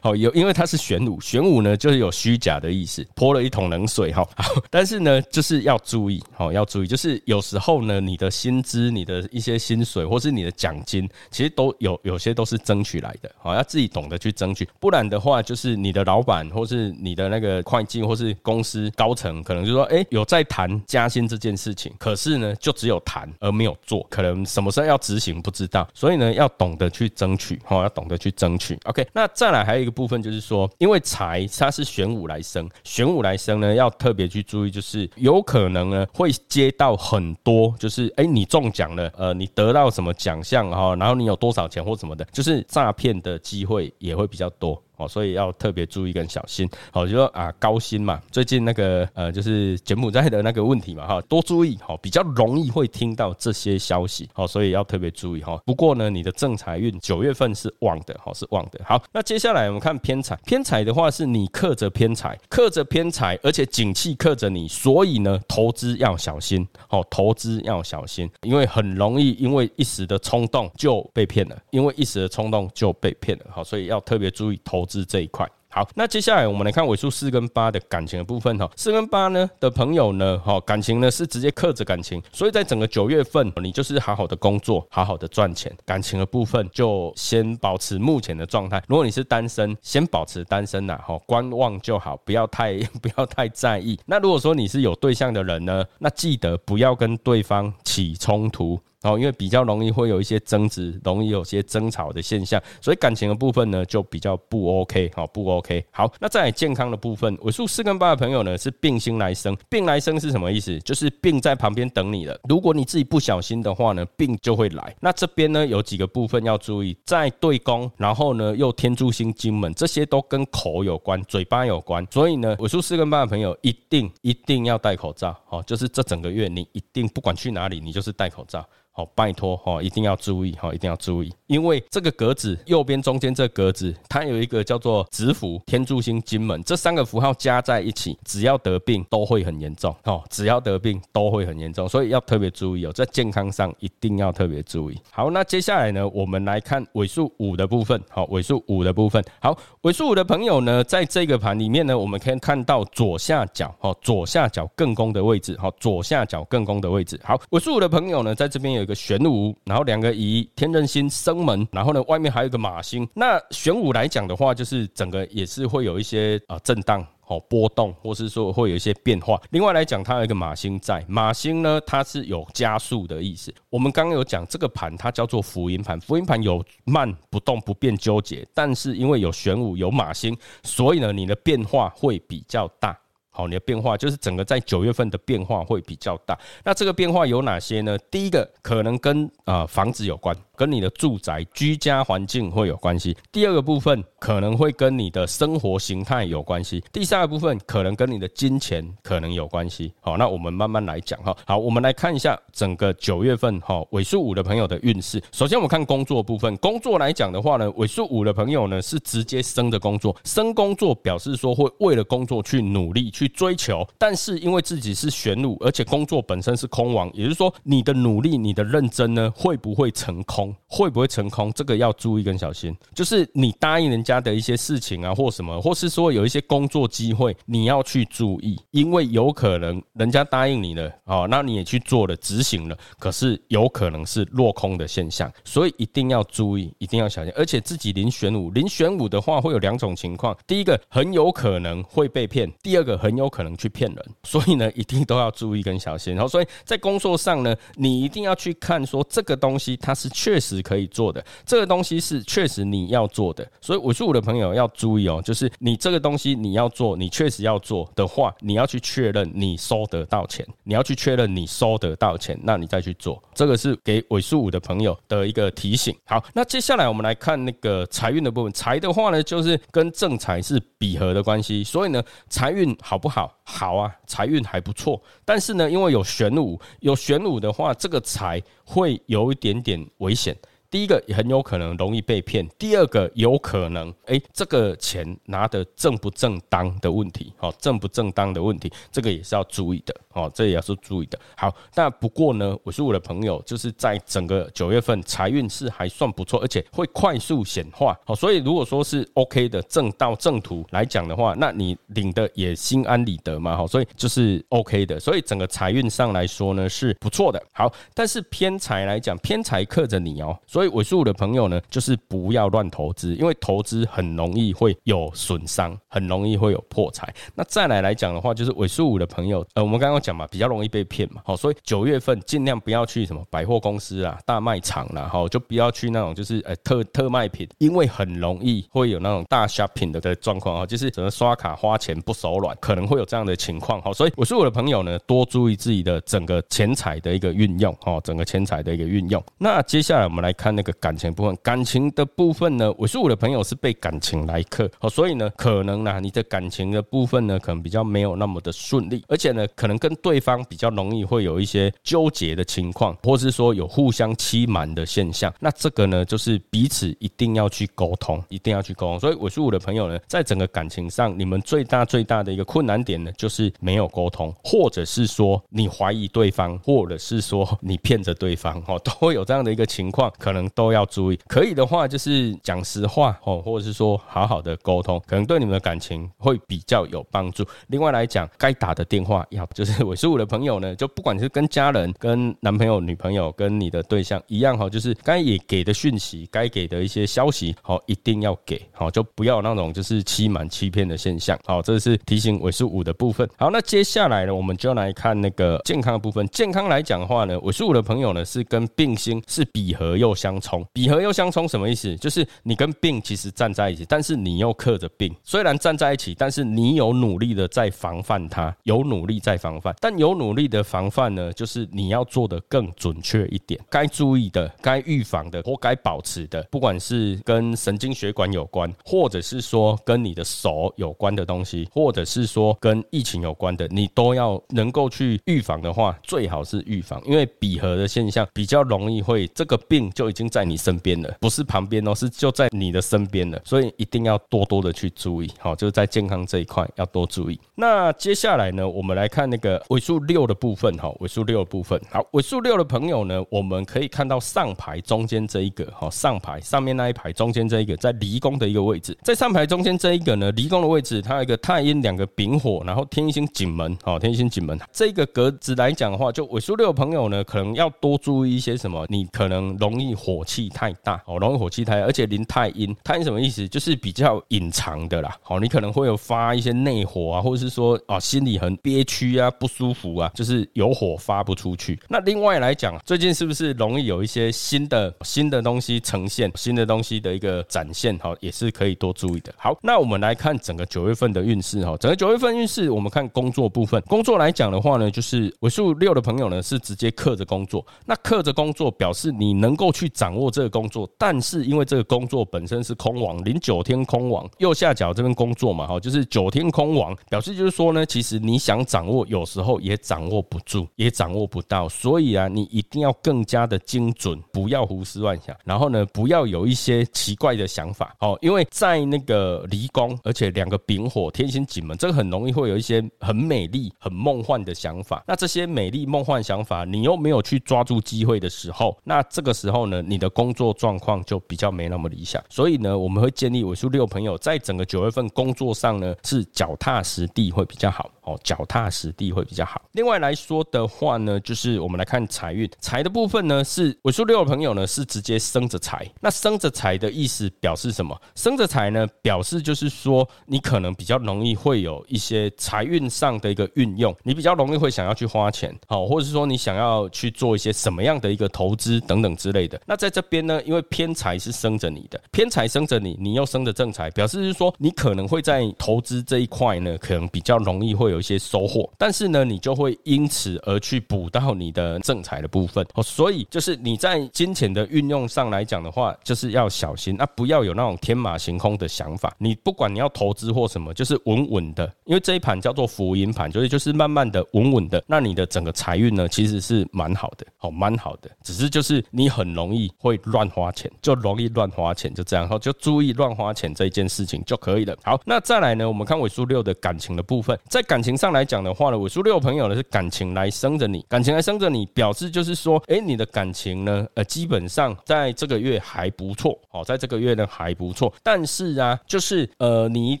[0.02, 4.26] 好 有，因为它是玄武，玄武呢就是有虚假的意思，泼了一桶冷水哈。
[4.70, 19.84] 但是呢，就是要注意，好要注意，就是有时候呢，你的薪资、你的一些薪水或是你的奖金，其实都有有些都是争取来的，好要自己懂得去争取，不然的话，就是你的老板或是你的那个会计或是公司高层，可能就说。
[19.84, 28.78] 哎，有在谈加薪这件事情，可是呢，就只有谈而没有做，可能什么时候要执行不知道，所以呢，要懂得去争取，哈，要懂得去争取。
[28.84, 44.83] OK，那再来还有一个部分就是说，因为财它是玄武来生，玄武来生呢，要特别去注意，就是有可能呢会接到很多，就是哎，你中奖了，呃，你得到什么奖项哈，然后你有多少钱或什么的，就是诈骗的机会也会比较多。
[44.96, 46.68] 哦，所以要特别注意跟小心。
[46.92, 55.60] 好，就说啊，高薪嘛，最近那个呃，就是柬埔寨的那个问题嘛，哈，多注意，好，比较容易会听到这些消息，好，所以要特别注意哈。
[55.66, 58.80] 不过呢，你的正财运九月份是旺的，好，是旺的。
[58.84, 74.83] 好，那接下来我们看偏财，偏财的话是你克着偏财，克着偏财，而且景气克着你，所以呢，投资要小心，好，投资要小心，因为很容易因为一时的冲动就被骗了，因为一时的冲动就被骗了，好，所以要特别注意投。
[74.84, 78.70] 投资这一块，好，那接下来我们来看尾数四跟八的感情的部分哈。
[78.76, 88.82] 四跟八呢的朋友呢，哈，感情呢是直接克着感情，所以在整个九月份，你就是好好的工作，好好的赚钱，感情的部分就先保持目前的状态。
[88.86, 93.98] 如果你是单身，先保持单身呐，哈，观望就好，不要太 不要太在意。
[94.04, 98.78] 那如果说你是有对象的人呢，那记得不要跟对方起冲突。
[99.04, 105.84] 哦，因为比较容易会有一些争执，容易有些争吵的现象，所以感情的部分呢就比较不 OK，好不 OK。
[105.90, 110.78] 好，那在健康的部分，尾数四跟八的朋友呢是病星来生，病来生是什么意思？
[110.80, 112.34] 就是病在旁边等你了。
[112.48, 114.96] 如果你自己不小心的话呢，病就会来。
[115.00, 122.06] 那这边呢有几个部分要注意，在对宫，然后呢又天柱星金门，这些都跟口有关，嘴巴有关。
[122.10, 128.66] 所以呢，尾数四跟八的朋友一定一定要戴口罩，哦，就是这整个月你一定不管去哪里，你就是戴口罩。
[128.96, 144.98] 好，拜托哈，一定要注意哈，一定要注意，因为这个格子右边中间这格子，它有一个叫做子符、天柱星、金门这三个符号加在一起，只要得病都会很严重哦，只要得病都会很严重，所以要特别注意哦，在健康上一定要特别注意。
[145.10, 148.00] 好，那接下来呢，我们来看尾数五的部分。
[148.08, 157.20] 好，尾数五的部分，好，尾数五的朋友呢，在这个盘里面呢，我们可以看到左下角哦，左下角更宫的位置，好，左下角更宫的位置。
[157.22, 163.08] 好，尾数五的朋友呢，在这边有一个玄武，然后两个乙、天任星、生门，然后呢，外面还有一个马星。
[163.14, 167.04] 那玄武来讲的话，就是整个也是会有一些啊震荡。
[167.26, 169.40] 哦，波动，或是说会有一些变化。
[169.48, 173.50] 另外来讲，它有一个马星在，马星呢，它是有加速的意思。
[173.70, 182.94] 我们刚刚有讲这个盘，它叫做福音盘，福音盘有慢不动不变纠结，但是因为有玄武有马星，所以呢，你的变化会比较大。
[183.30, 186.38] 好，你的变化就是整个在九月份的变化会比较大。
[186.62, 187.98] 那这个变化有哪些呢？
[188.08, 190.36] 第一个可能跟啊房子有关。
[190.56, 193.16] 跟你的住宅居家环境会有关系。
[193.32, 196.82] 第二个部分可能会跟你的生活形态有关系。
[196.92, 199.92] 第三个部分可能跟你的金钱可能有关系。
[200.00, 201.36] 好，那我们慢慢来讲哈。
[201.46, 205.22] 好，我们来看一下整个九月份哈尾数五的朋友的运势。
[205.32, 221.52] 首先我们看工作部分，工作来讲的话呢，尾数五的朋友呢是直接升的工作，升工作表示说会为了工作去努力去追求，但是因为自己是玄武，而且工作本身是空王，也就是说你的努力、你的认真呢会不会成空会不会成空？
[221.52, 222.76] 这个要注意跟小心。
[222.94, 237.32] 就是你答应人家的一些事情啊，或什么，或是说有一些工作机会，你要去注意，因为有可能人家答应你了，哦，那你也去做了，执行了，可是有可能是落空的现象，所以一定要注意，一定要小心。
[237.36, 244.06] 而且自己零选五，零选五的话会有两种情况：第一个很有可能会被骗，第二个很有可能去骗人。
[244.24, 246.14] 所以呢，一定都要注意跟小心。
[246.14, 250.33] 然后，所以在工作上呢，你一定要去看说这个东西它是确。
[250.34, 265.96] 确实可以做的，这个东西是确实你要做的，所以五十五的朋友要注意哦，就是你这个东西你要做，你确实要做的话，你要去确认你收得到钱，你要去确认你收得到钱，那你再去做，这个是给尾数五的朋友的一个提醒。
[266.04, 273.32] 好，那接下来我们来看那个财运的部分，财的话呢，就是跟正财是比合的关系，所以呢，财运好不好？
[273.44, 280.36] 好啊，财运还不错，但是呢，因为有玄武，有玄武的话，这个财会有一点点危险。
[280.70, 291.18] 第一个很有可能容易被骗，第二个有可能，哎，这个钱拿的正不正当的问题，好，正不正当的问题，这个也是要注意的，哦，这也是注意的。
[291.36, 307.42] 好，那不过呢，我是我的朋友，就是在整个九月份财运是还算不错，而且会快速显化，好，所以如果说是 OK 的正道正途来讲的话，那你领的也心安理得嘛，好，所以就是 OK 的，所以整个财运上来说呢是不错的。
[307.52, 310.74] 好，但是偏财来讲，偏财克着你哦，所以。
[310.74, 317.14] 尾数五的朋友呢，就是不要乱投资，因为投资很容易会有损伤，很容易会有破财。
[317.34, 339.22] 那再来来讲的话，就是尾数五的朋友，呃，我们刚刚讲嘛，比较容易被骗嘛，好，所以九月份尽量不要去什么百货公司啊、大卖场啦，好，就不要去那种就是呃特特卖品，因为很容易会有那种大 shopping 的的状况啊，就是整个刷卡花钱不手软，可能会有这样的情况，好，所以尾数五的朋友呢，多注意自己的整个钱财的一个运用，哦，整个钱财的一个运用。
[339.36, 340.54] 那接下来我们来看。
[340.54, 355.32] 那个感情部分，感情的部分呢，我是我的朋友是被感情来克，好，所以呢，可能呢，你的感情的部分呢，可能比较没有那么的顺利，而且呢，可能跟对方比较容易会有一些纠结的情况，或是说有互相欺瞒的现象。
[355.40, 359.00] 那这个呢，就是彼此一定要去沟通，一定要去沟通。
[359.00, 370.44] 所以我是我的朋友呢，在整个感情上，你们最大最大的一个困难点呢，就是没有沟通，或者是说你怀疑对方，或者是说你骗着对方，哦，都会有这样的一个情况，可能。
[370.54, 377.44] 都要注意，可以的话就是讲实话哦，或者是说好好的沟通，可能对你们的感情会比较有帮助。
[377.68, 391.38] 另外来讲，该打的电话要就是尾数五的朋友呢，就不管是跟家人、跟男朋友、女朋友、跟你的对象一样哈，就是该也给的讯息，该给的一些消息，好一定要给，好就不要那种就是欺瞒、欺骗的现象。
[391.44, 393.28] 好，这是提醒尾数五的部分。
[393.36, 396.26] 好，那接下来呢，我们就来看那个健康的部分。
[396.28, 400.34] 健康来讲的话呢，尾数五的朋友呢是跟病星是比合又相。
[400.34, 400.62] 冲。
[400.72, 401.96] 比合又相冲什么意思？
[401.96, 405.10] 就是你跟病其实站在一起，但是你又克着病。
[405.22, 409.73] 虽然站在一起，但是你有努力的在防范它，有努力在防范。
[409.80, 437.38] 但有努力的防范呢，就是你要做的更准确一点，该注意的、该预防的或该保持的，不管是跟神经血管有关，或者是说跟你的手有关的东西，或者是说跟疫情有关的，你都要能够去预防的话，最好是预防，因为闭合的现象比较容易会这个病就已经在你身边了，不是旁边哦，是就在你的身边了，所以一定要多多的去注意，好，就是在健康这一块要多注意。
[437.54, 454.58] 那接下来呢，我们来看那个尾数六的部分，哈，尾数六的部分，好，尾数六的朋友呢，我们可以看到上排中间这一个，哈，上排上面那一排中间这一个，在离宫的一个位置，在上排中间这一个呢，离宫的位置，它有一个太阴，两个丙火，然后天星景门，好，天星景门。
[454.72, 463.46] 这个格子来讲的话，就尾数六的朋友呢，可能要多注意一些什么，你可能容易火气太大，哦，容易火气太大，而且临太阴，太阴什么意思？
[463.48, 471.78] 就是比较隐藏的啦，好，你可能会有发一些内火啊，或者是说啊，心里很憋屈啊，不舒服啊，就是有火发不出去。
[471.86, 477.94] 那另外来讲，最近是不是容易有一些新的新的东西呈现，新的东西的一个展现？
[477.98, 479.34] 哈，也是可以多注意的。
[479.36, 483.78] 好，那我们来看整个九月份的运势哈，整个九月份运势，我们看工作部分。
[483.82, 487.62] 工作来讲的话呢，就是尾数六的朋友呢，是直接克着工作。
[487.84, 501.68] 那克着工作表示你能够去掌握这个工作，但是因为这个工作本身是空亡，零九天空亡，右下角这边工作嘛，哈，就是九天空亡，表示就是说呢，其实你想掌握，有时候也掌握不住，也掌握不到。
[501.68, 505.36] 所以啊，你一定要更加的精准，不要胡思乱想。
[505.44, 515.02] 然后呢，不要有一些奇怪的想法，哦，因为在那个离宫，而且两个丙火天星紧门，这个很容易会有一些很美丽、很梦幻的想法。
[515.06, 522.22] 那这些美丽梦幻想法，你又没有去抓住机会的时候，那这个时候呢，你的工作状况就比较没那么理想。
[522.30, 527.90] 所以呢，我们会建议尾数六朋友在整个九月份工作上呢，是脚踏实地会比较好。
[528.04, 529.62] 哦，脚踏实地会比较好。
[529.72, 535.90] 另外来说的话呢，就是我们来看财运，财的部分呢是尾数六的朋友呢是直接生着财。
[536.00, 537.98] 那生着财的意思表示什么？
[538.14, 549.60] 生着财呢表示就是说你可能比较容易会有一些财运上的一个运用，你比较容易会想要去花钱，好，或者是说你想要去做一些什么样的一个投资等等之类的。
[549.66, 562.82] 那在这边呢，因为偏财是生着你的，偏财生着你，你又生着正财，表示是说你可能会在投资这一块呢，可能比较容易会有一些收获，但是呢，你就会因此而去补到你的正财的部分哦。
[562.82, 569.14] 所以就是你在金钱的运用上来讲的话，就是要小心，那不要有那种天马行空的想法。
[569.18, 574.82] 你不管你要投资或什么，就是稳稳的，因为这一盘叫做福音盘，所以就是慢慢的、稳稳的。
[574.86, 578.10] 那你的整个财运呢，其实是蛮好的，哦蛮好的。
[578.22, 584.76] 只是就是你很容易会乱花钱，就容易乱花钱，就这样，后就注意乱花钱这一件事情就可以了。
[584.82, 588.24] 好，那再来呢，我们看尾数六的感情的部分，在感情上来。
[588.24, 600.00] 讲的话呢，尾数六朋友呢是感情来生着你，感情来生着你，表示就是说，哎，你的感情呢，呃，基本上在这个月还不错，哦，在这个月呢还不错，但是啊，就是呃，你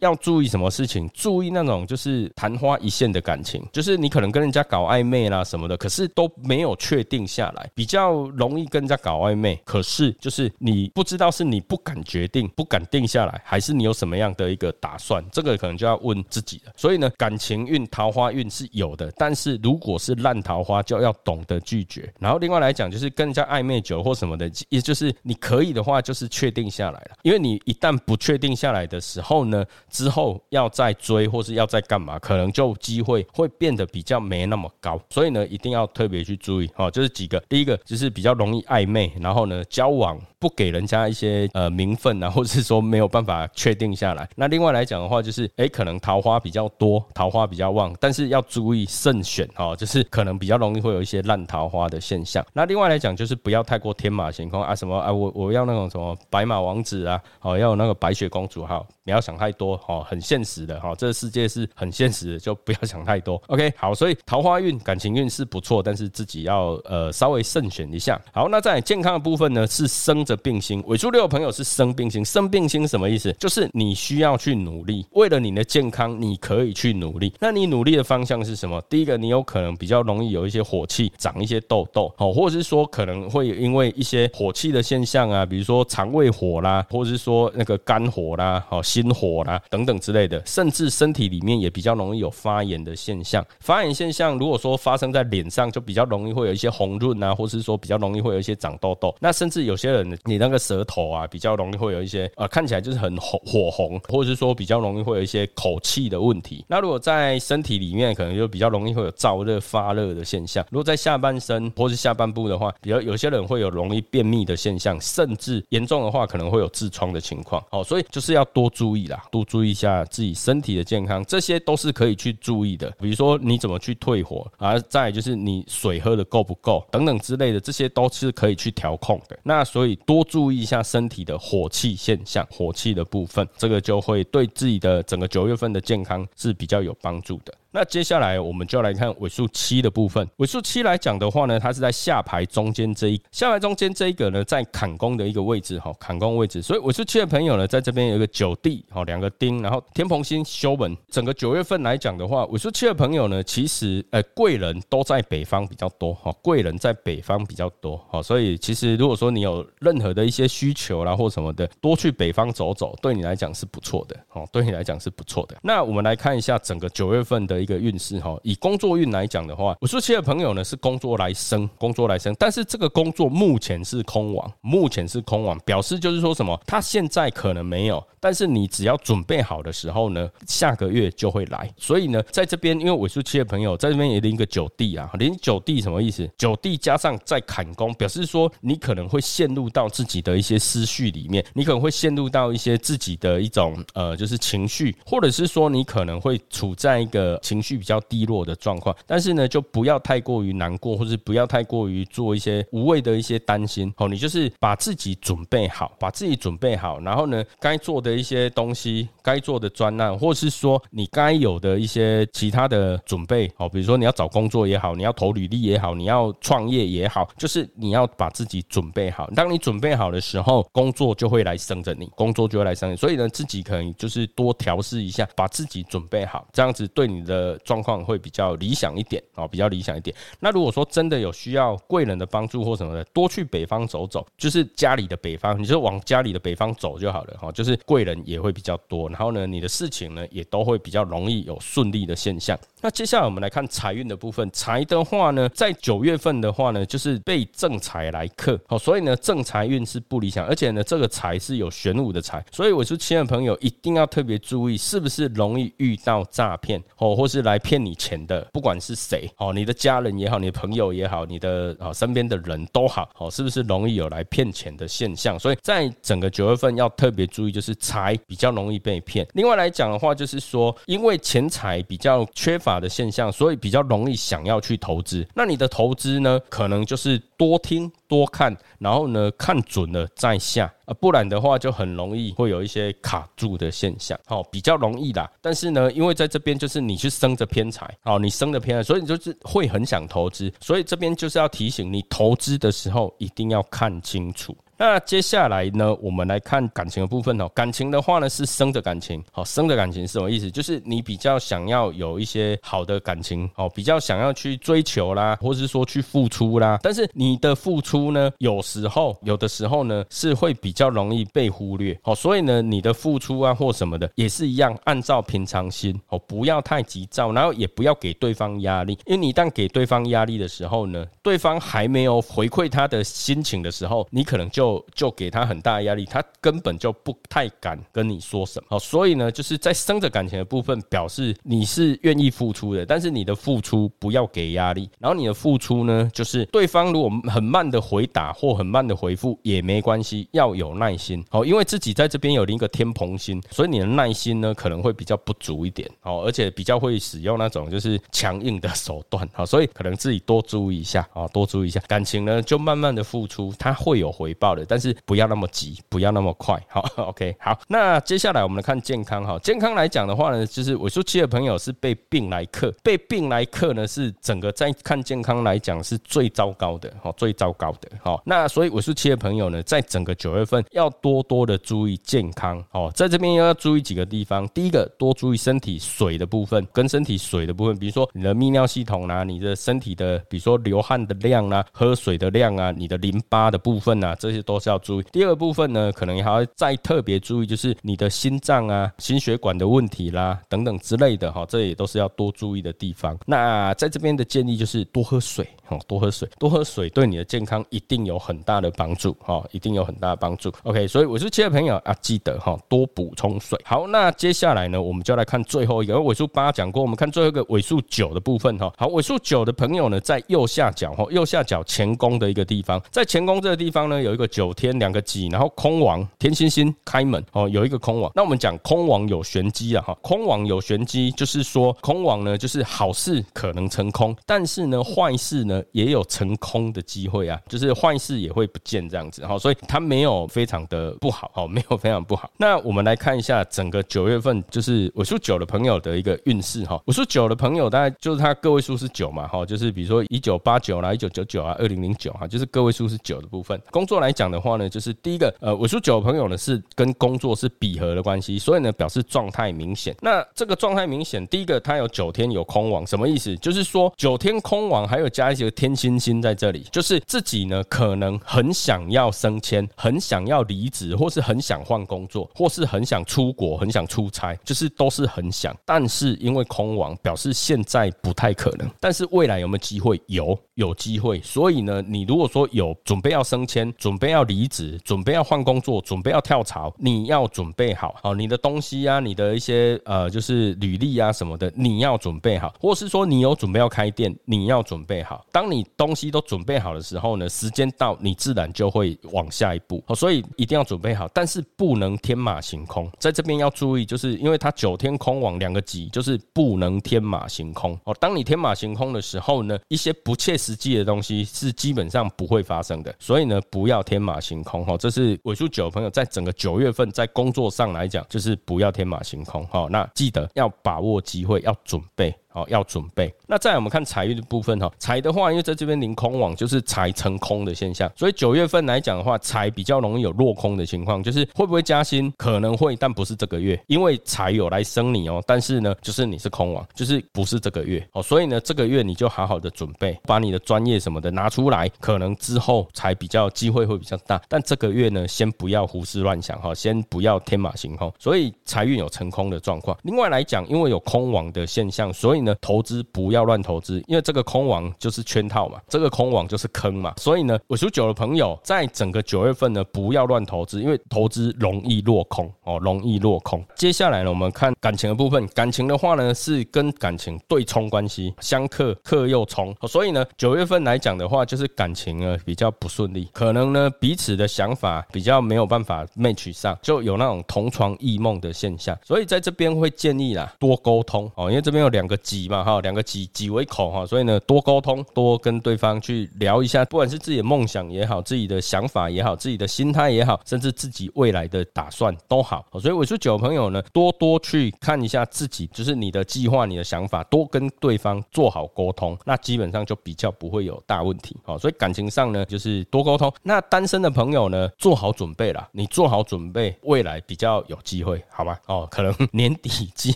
[0.00, 1.08] 要注意什么事情？
[1.14, 15.24] 注意那种就是昙花一现的感情，就是你可能跟人家搞暧昧啦什么的，可是都没有确定下来，比较容易跟人家搞暧昧，可是就是你不知道是你不敢决定，不敢定下来，还是你有什么样的一个打算？
[15.30, 16.72] 这个可能就要问自己了。
[16.76, 18.08] 所以呢，感情运桃。
[18.08, 22.12] 花运是有的，但是如果是烂桃花，就要懂得拒绝。
[22.18, 27.10] 然后另外来讲，就是更加暧昧久或什么的，也就是你可以的话，就是确定下来了。
[27.22, 34.98] 因为你一旦不确定下来的时候呢，之后要再追或是要再干嘛，可能就机会会变得比较没那么高。
[35.10, 36.90] 所以呢，一定要特别去注意哦。
[36.90, 44.28] 就是几个，第一个就是比较容易暧昧，然后呢，交往不给人家一些呃名分啊，或者是说没有办法确定下来。
[44.36, 47.94] 那另外来讲的话，就是哎，可能桃花比较多，桃花比较旺。
[47.98, 52.44] 但是要注意慎选哈，就是可能比较容易会有一些烂桃花的现象。
[52.52, 63.42] 那另外来讲，就是不要太过天马行空啊，什么啊，我我要那种什么白马王子啊，哦，要有那个白雪公主哈，不要想太多哈，很现实的哈，这个世界是很现实的，就不要想太多。
[63.48, 68.20] OK，好，所以桃花运、感情运是不错，但是自己要呃稍微慎选一下。
[68.32, 70.82] 好，那在健康的部分呢，是生着并星。
[70.86, 73.32] 尾数六的朋友是生病星，生病星什么意思？
[73.34, 77.32] 就是你需要去努力，为了你的健康，你可以去努力。
[77.40, 78.78] 那你努力的方向是什么？
[78.90, 93.44] 第一个，你有可能比较容易有一些火气，长一些痘痘，好，或者是说可能会因为一些火气的现象啊，比如说肠胃火啦，或者是说那个肝火啦，好心火啦等等之类的，甚至身体里面也比较容易有发炎的现象。
[93.60, 99.14] 发炎现象如果说发生在脸上，就比较容易会有一些红润啊，或是说比较容易会有一些长痘痘。
[99.20, 106.64] 那甚至有些人，你那个舌头啊，比较容易会有一些呃，看起来就是很红火红，或者是说比较容易会有一些口气的问题。
[106.68, 110.64] 那如果在身体里面，可能就比较容易会有燥热发热的现象。
[110.70, 117.62] 如果在下半身或是下半部的话，比较有些人会有容易便秘的现象，甚至严重的话可能会有痔疮的情况。
[117.70, 122.90] 好，所以就是要多注意啦，多注意一下自己身体的健康，这些都是可以去注意的。
[123.00, 129.38] 比如说你怎么去退火，而再就是你水喝的够不够等等之类的，这些都是可以去调控的。
[129.42, 137.52] 那所以多注意一下身体的火气现象，火气的部分，这个就会对自己的整个九月份的健康是比较有帮助的。
[137.70, 140.26] 那接下来我们就来看尾数七的部分。
[140.36, 146.62] 尾数七来讲的话呢，它是在下排中间这一下排中间这一个呢，在坎宫的一个位置哈，坎宫位置。
[146.62, 150.96] 所以尾数七的朋友呢，在这边有一个九地哈，两个丁，然后天蓬星修文。
[151.10, 165.56] 整个九月份来讲的话，尾数七的朋友呢，其实呃贵人都在北方比较多哈，贵人在北方比较多哈，所以其实如果说你有任何的一些需求啦或什么的，多去北方走走，对你来讲是不错的哦，对你来讲是不错的。
[165.62, 167.57] 那我们来看一下整个九月份的。
[167.60, 178.02] 一个运势哈，以工作运来讲的话，五十七的朋友呢是工作来生，工作来生，但是这个工作目前是空亡，目前是空亡，表示就是说什么，他现在可能没有。
[178.20, 181.72] 但是你只要准备好的时候呢，下个月就会来。
[181.76, 186.28] 所以呢，在这边因为尾数七的朋友在这边也领个九地啊，领九地什么意思？
[186.36, 198.94] 九地加上在砍工，表示说你可能会陷入到自己的一些思绪里面，你可能会陷入到一些自己的一种呃，就是情绪，或者是说你可能会处在一个情绪比较低落的状况。
[199.06, 203.92] 但是呢，就不要太过于难过，或者不要太过于做一些无谓的一些担心。
[203.96, 208.18] 哦，你就是把自己准备好，把自己准备好，然后呢，该做的。
[208.18, 219.30] 一些东西，该做的专案，或是说你该有的一些其他的准备，哦，比如说你要找工作也好，你要投履历也好，你要创业也好，就是你要把自己准备好。
[219.36, 222.96] 当你准备好的时候，工作就会来生着你，工作就会来生你。
[222.96, 230.14] 所以呢，自己可能就是多调试一下，把自己准备好，这样子对你的呃状况会比较理想一点哦，比较理想一点。
[230.40, 237.78] 那如果说真的有需要贵人的帮助或什么的，多去北方走走，就是家里的北方，你就往家里的北方走就好了哈，就是。
[237.84, 242.58] 贵人也会比较多，然后呢，你的事情呢也都会比较容易有顺利的现象。
[242.80, 265.38] 那接下来我们来看财运的部分，财的话呢，在九月份的话呢，就是被正财来克，好，所以呢，正财运是不理想，而且呢，这个财是有玄武的财，所以我说亲爱的朋友一定要特别注意，是不是容易遇到诈骗哦，或是来骗你钱的，不管是谁哦，你的家人也好，你的朋友也好，你的啊身边的人都好，哦，是不是容易有来骗钱的现象？
[265.38, 267.74] 所以在整个九月份要特别注意，就是。
[267.80, 269.26] 财比较容易被骗。
[269.34, 275.26] 另外来讲的话，就是说，因为钱财比较缺乏法的现象，所以比较容易想要去投资。
[275.34, 284.18] 那你的投资呢，可能就是多听多看，然后呢看准了再下啊，不然的话就很容易会有一些卡住的现象。
[284.26, 285.30] 好，比较容易啦。
[285.40, 290.52] 但是呢，因为在这边就是你去生着偏财，好，你生着偏财，所以你就是会很想投资。
[290.60, 294.54] 所以这边就是要提醒你，投资的时候一定要看清楚。
[294.80, 297.48] 那接下来呢，我们来看感情的部分哦。
[297.48, 300.48] 感情的话呢，是生的感情，好，生的感情是什么意思？
[300.48, 306.78] 就是你比较想要有一些好的感情，哦，比较想要去追求啦，或是说去付出啦。
[306.80, 324.67] 但是你的付出呢，有时候有的时候呢，是会比较容易被忽略，哦，所以呢，你的付出啊或什么的，也是一样，按照平常心，哦，不要太急躁，然后也不要给对方压力，因为你一旦给对方压力的时候呢，对方还没有回馈他的心情的时候，你可能就。
[324.68, 328.66] 就就给他很大的压力，他根本就不太敢跟你说什么。
[328.70, 334.90] 好，所以呢，就是在生着感情的部分，表示你是愿意付出的，但是你的付出不要给压力。
[334.98, 341.24] 然后你的付出呢，就是对方如果很慢的回答或很慢的回复也没关系，要有耐心。
[341.30, 345.88] 好，因为自己在这边有另一个天蓬星，所以你的耐心呢可能会比较不足一点。
[346.00, 349.26] 好，而且比较会使用那种就是强硬的手段。
[349.32, 354.48] 好，所以可能自己多注意一下啊，多注意一下感情呢，就慢慢的付出，它会有回报。
[354.66, 356.60] 但是不要那么急，不要那么快。
[356.68, 357.58] 好， OK，好。
[357.68, 368.20] 那接下来我们来看健康哈，健康来讲的话呢，就是尾数七的朋友是被病来克，被病来克呢是整个在看健康来讲是最糟糕的，哈，最糟糕的，哈。
[368.24, 385.04] 那所以尾数七的朋友呢，在整个九月份要多多的注意健康，哦，在这边要注意几个地方，第一个多注意身体水的部分，跟身体水的部分，比如说你的泌尿系统啊，你的身体的，比如说流汗的量啊，喝水的量啊，你的淋巴的部分啊，这些都是要注意。
[385.12, 393.18] 第二部分呢，可能还要再特别注意，就是你的心脏啊、心血管的问题啦，等等之类的哈，这也都是要多注意的地方。
[393.26, 400.50] 那在这边的建议就是多喝水哦，多喝水，多喝水对你的健康一定有很大的帮助哈，一定有很大的帮助。
[400.62, 403.60] OK，所以我是七的朋友啊，记得哈多补充水。
[403.64, 408.72] 好，那接下来呢，我们就来看最后一个尾数八讲过，我们看最后一个尾数九的部分哈。
[408.78, 418.08] 好，尾数九的朋友呢，在右下角哈，右下角前宫的一个地方，在前宫这个地方呢，有一个九天两个己，然后空王天星星开门哦，有一个空王。
[418.14, 432.30] 那我们讲空王有玄机啊哈，空王有玄机，就是说空王呢，就是好事可能成空，但是呢，坏事呢也有成空的机会啊，就是坏事也会不见这样子哈，所以它没有非常的不好哦， 没有非常不好。
[432.36, 443.60] 那我们来看一下整个九月份，就是尾数九的朋友的一个运势哈，尾数九的朋友大概就是他个位数是九嘛哈，就是比如说一九八九啦、一九九九啊、二零零九哈，就是个位数是九的部分。
[443.72, 449.94] 工作来讲的话呢，就是第一个呃尾数九的朋友呢是跟工作是比合的关系，所以呢表示状态明显。
[450.00, 453.36] 那这个状态明显，第一个它有九天有空网，什么意思？
[453.38, 465.56] 就是说九天空网还有加一些天星星在这里，就是自己呢可能很想要升迁，很想要离职，或是很想换工作，或是很想出国，很想出差，就是都是很想。
[465.64, 470.00] 但是因为空网表示现在不太可能，但是未来有没有机会？
[470.06, 471.20] 有，有机会。
[471.20, 485.24] 所以呢，你如果说有准备要升迁，准备要离职，准备要换工作，准备要跳槽，你要准备好，好你的东西啊，你的一些呃，就是履历啊什么的，你要准备好，或是说你有准备要开店，你要准备好。
[485.32, 489.82] 当你东西都准备好的时候呢，时间到，你自然就会往下一步。
[489.94, 492.90] 所以一定要准备好，但是不能天马行空。
[492.98, 497.94] 在这边要注意，就是因为它九天空往两个吉，就是不能天马行空哦。
[498.00, 502.94] 当你天马行空的时候呢，一些不切实际的东西是基本上不会发生的。
[502.98, 504.76] 所以呢，不要天天马行空哈。
[504.76, 509.66] 这是尾数九朋友在整个九月份在工作上来讲，就是不要天马行空哈。
[509.68, 512.14] 那记得要把握机会，要准备。
[512.34, 513.12] 哦，要准备。
[513.26, 539.76] 那再我们看财运的部分哈，财的话，因为在这边临空网就是财成空的现象，所以九月份来讲的话，财比较容易有落空的情况，就是会不会加薪，可能会，但不是这个月，因为财有来生你哦，但是呢，就是你是空网，就是不是这个月哦，所以呢，这个月你就好好的准备，把你的专业什么的拿出来，可能之后才比较机会会比较大，但这个月呢，先不要胡思乱想哈，先不要天马行空，所以财运有成空的状况。
[539.82, 542.34] 另外来讲，因为有空网的现象，所以呢。
[542.40, 553.44] 投资不要乱投资，因为这个空网就是圈套嘛，这个空网就是坑嘛，所以呢，尾数九的朋友在整个九月份呢，不要乱投资，因为投资容易落空哦，容易落空。
[553.54, 572.28] 接下来呢，我们看感情的部分，感情的话呢，是跟感情对冲关系，相克克又冲，所以呢，九月份来讲的话，就是感情呢比较不顺利，可能呢彼此的想法比较没有办法 match 上，就有那种同床异梦的现象，所以在这边会建议啦，多沟通哦，因为这边有两个己。
[572.28, 582.44] 嘛哈，两个几几为口哈，所以呢，多沟通，多跟对方去聊一下，不管是自己的梦想也好，自己的想法也好，自己的心态也好，甚至自己未来的打算都好。
[582.60, 591.16] 所以我说，九朋友呢，多多去看一下自己，就是你的计划、你的想法，多跟对方做好沟通，那基本上就比较不会有大问题。
[591.24, 593.12] 好，所以感情上呢，就是多沟通。
[593.22, 598.36] 那单身的朋友呢，做好准备了，你做好准备，未来比较有机会，好吗？
[598.46, 599.94] 哦，可能年底机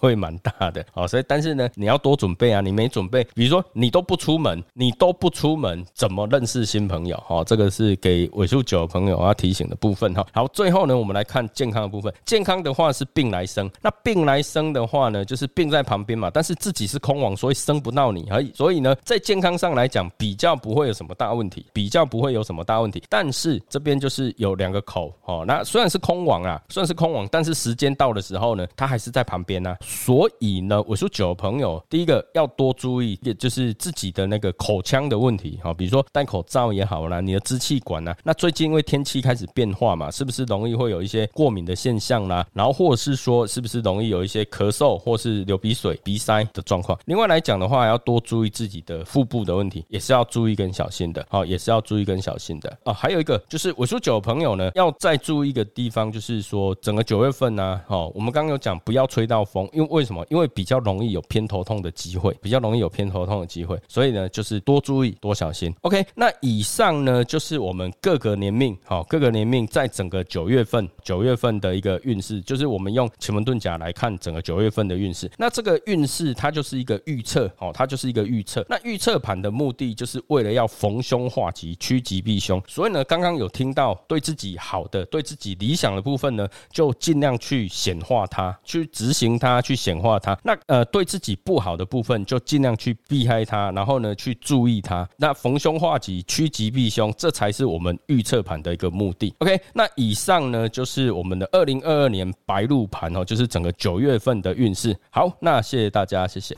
[0.00, 0.84] 会蛮大的。
[0.92, 2.16] 好，所以但是呢，你要要多。
[2.16, 2.62] 准备啊！
[2.62, 7.14] 你没准备，比如说你都不出门，你都不出门，怎么认识新朋友？
[7.28, 10.26] 哈，这个是给尾数九的朋友要提醒的部分哈。
[10.32, 12.10] 好，最后呢，我们来看健康的部分。
[12.24, 18.50] 健康的话是病来生，那病来生的话呢，就是病在旁边嘛，但是自己是空网，所以生不到你而已。
[18.54, 23.02] 所以呢，在健康上来讲，比较不会有什么大问题，比较不会有什么大问题。
[23.10, 29.76] 但是这边就是有两个口哦，那虽然是空网啊，算是空网，但是时间到的时候呢，它还是在旁边呢。
[29.82, 42.46] 所以呢，尾数九的朋友第一个要多注意，也就是自己的那个口腔的问题哈，比如说戴口罩也好啦，你的支气管啊，那最近因为天气开始变化嘛，是不是容易会有一些过敏的现象啦？
[42.52, 46.98] 然后或者是说，是不是容易有一些咳嗽或是流鼻水、鼻塞的状况？
[47.06, 52.92] 另外来讲的话，要多注意自己的腹部的问题，也是要注意跟小心的，好，也是要注意跟小心的啊。
[52.92, 60.24] 还有一个就是尾数九的朋友呢，要再注意一个地方，就是说整个九月份呢，哦，我们刚刚有讲不要吹到风，因为为什么？
[60.28, 65.74] 因为比较容易有偏头痛的机会，比较容易有偏头痛的机会，所以呢，就是多注意多小心。
[65.82, 75.30] OK，那以上呢就是我们各个年命，好，各个年命在整个九月份，九月份的一个运势，就是我们用奇门遁甲来看整个九月份的运势。
[75.36, 78.64] 那这个运势它就是一个预测，哦，它就是一个预测。
[78.68, 82.62] 那预测盘的目的就是为了要逢凶化吉，趋吉避凶。
[82.68, 90.38] 所以呢，刚刚有听到对自己好的、对自己理想的部分呢，就尽量去显化它，去执行它，去显化它。
[90.44, 95.06] 那呃，对自己不好好的部分，就尽量去避开它，然后呢，去注意它。
[95.16, 99.34] 那逢凶化吉，趋吉避凶，这才是我们预测盘的一个目的。
[99.38, 104.96] OK，那以上呢就是我们的二零二二年白鹿盘哦，就是整个九月份的运势。
[105.10, 106.56] 好，那谢谢大家，谢谢。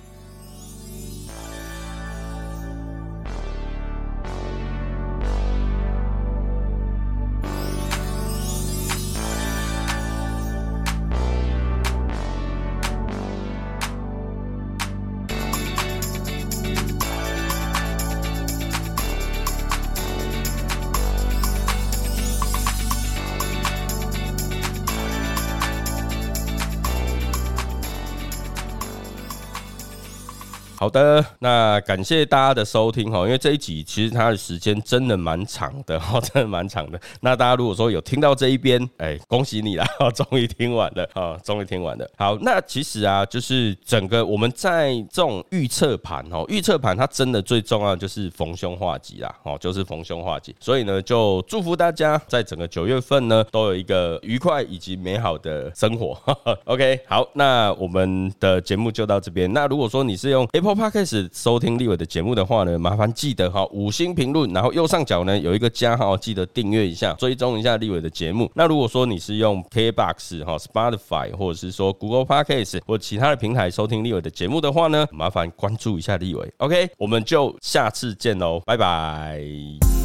[30.79, 37.01] 好的，那感谢大家的收听哈，因为这一集其实它的时间真的蛮长的哈， 真的蛮长的。
[37.20, 42.09] 那大家如果说有听到这一边，哎，恭喜你啦， 终于听完了啊，终于听完了。
[42.16, 50.55] 好，那其实啊，就是整个我们在这种预测盘哦，预测盘它真的最重要就是逢凶化吉啦，哦，就是逢凶化吉。
[50.61, 56.16] 所以呢，就祝福大家在整个九月份呢，都有一个愉快以及美好的生活。
[56.66, 59.53] OK，好，那我们的节目就到这边。
[59.53, 68.51] 那如果说你是用 A P P Apple Podcast 收听立伟的节目的话呢，麻烦记得哈五星评论，然后右上角呢有一个加号，记得订阅一下，追踪一下立伟的节目。
[68.55, 76.53] 那如果说你是用 KBox 哈 Spotify 或者是说 Google Podcast 或其他的平台收听立伟的节目的话呢，麻烦关注一下立伟。
[76.59, 79.97] OK，我们就下次见喽，拜拜。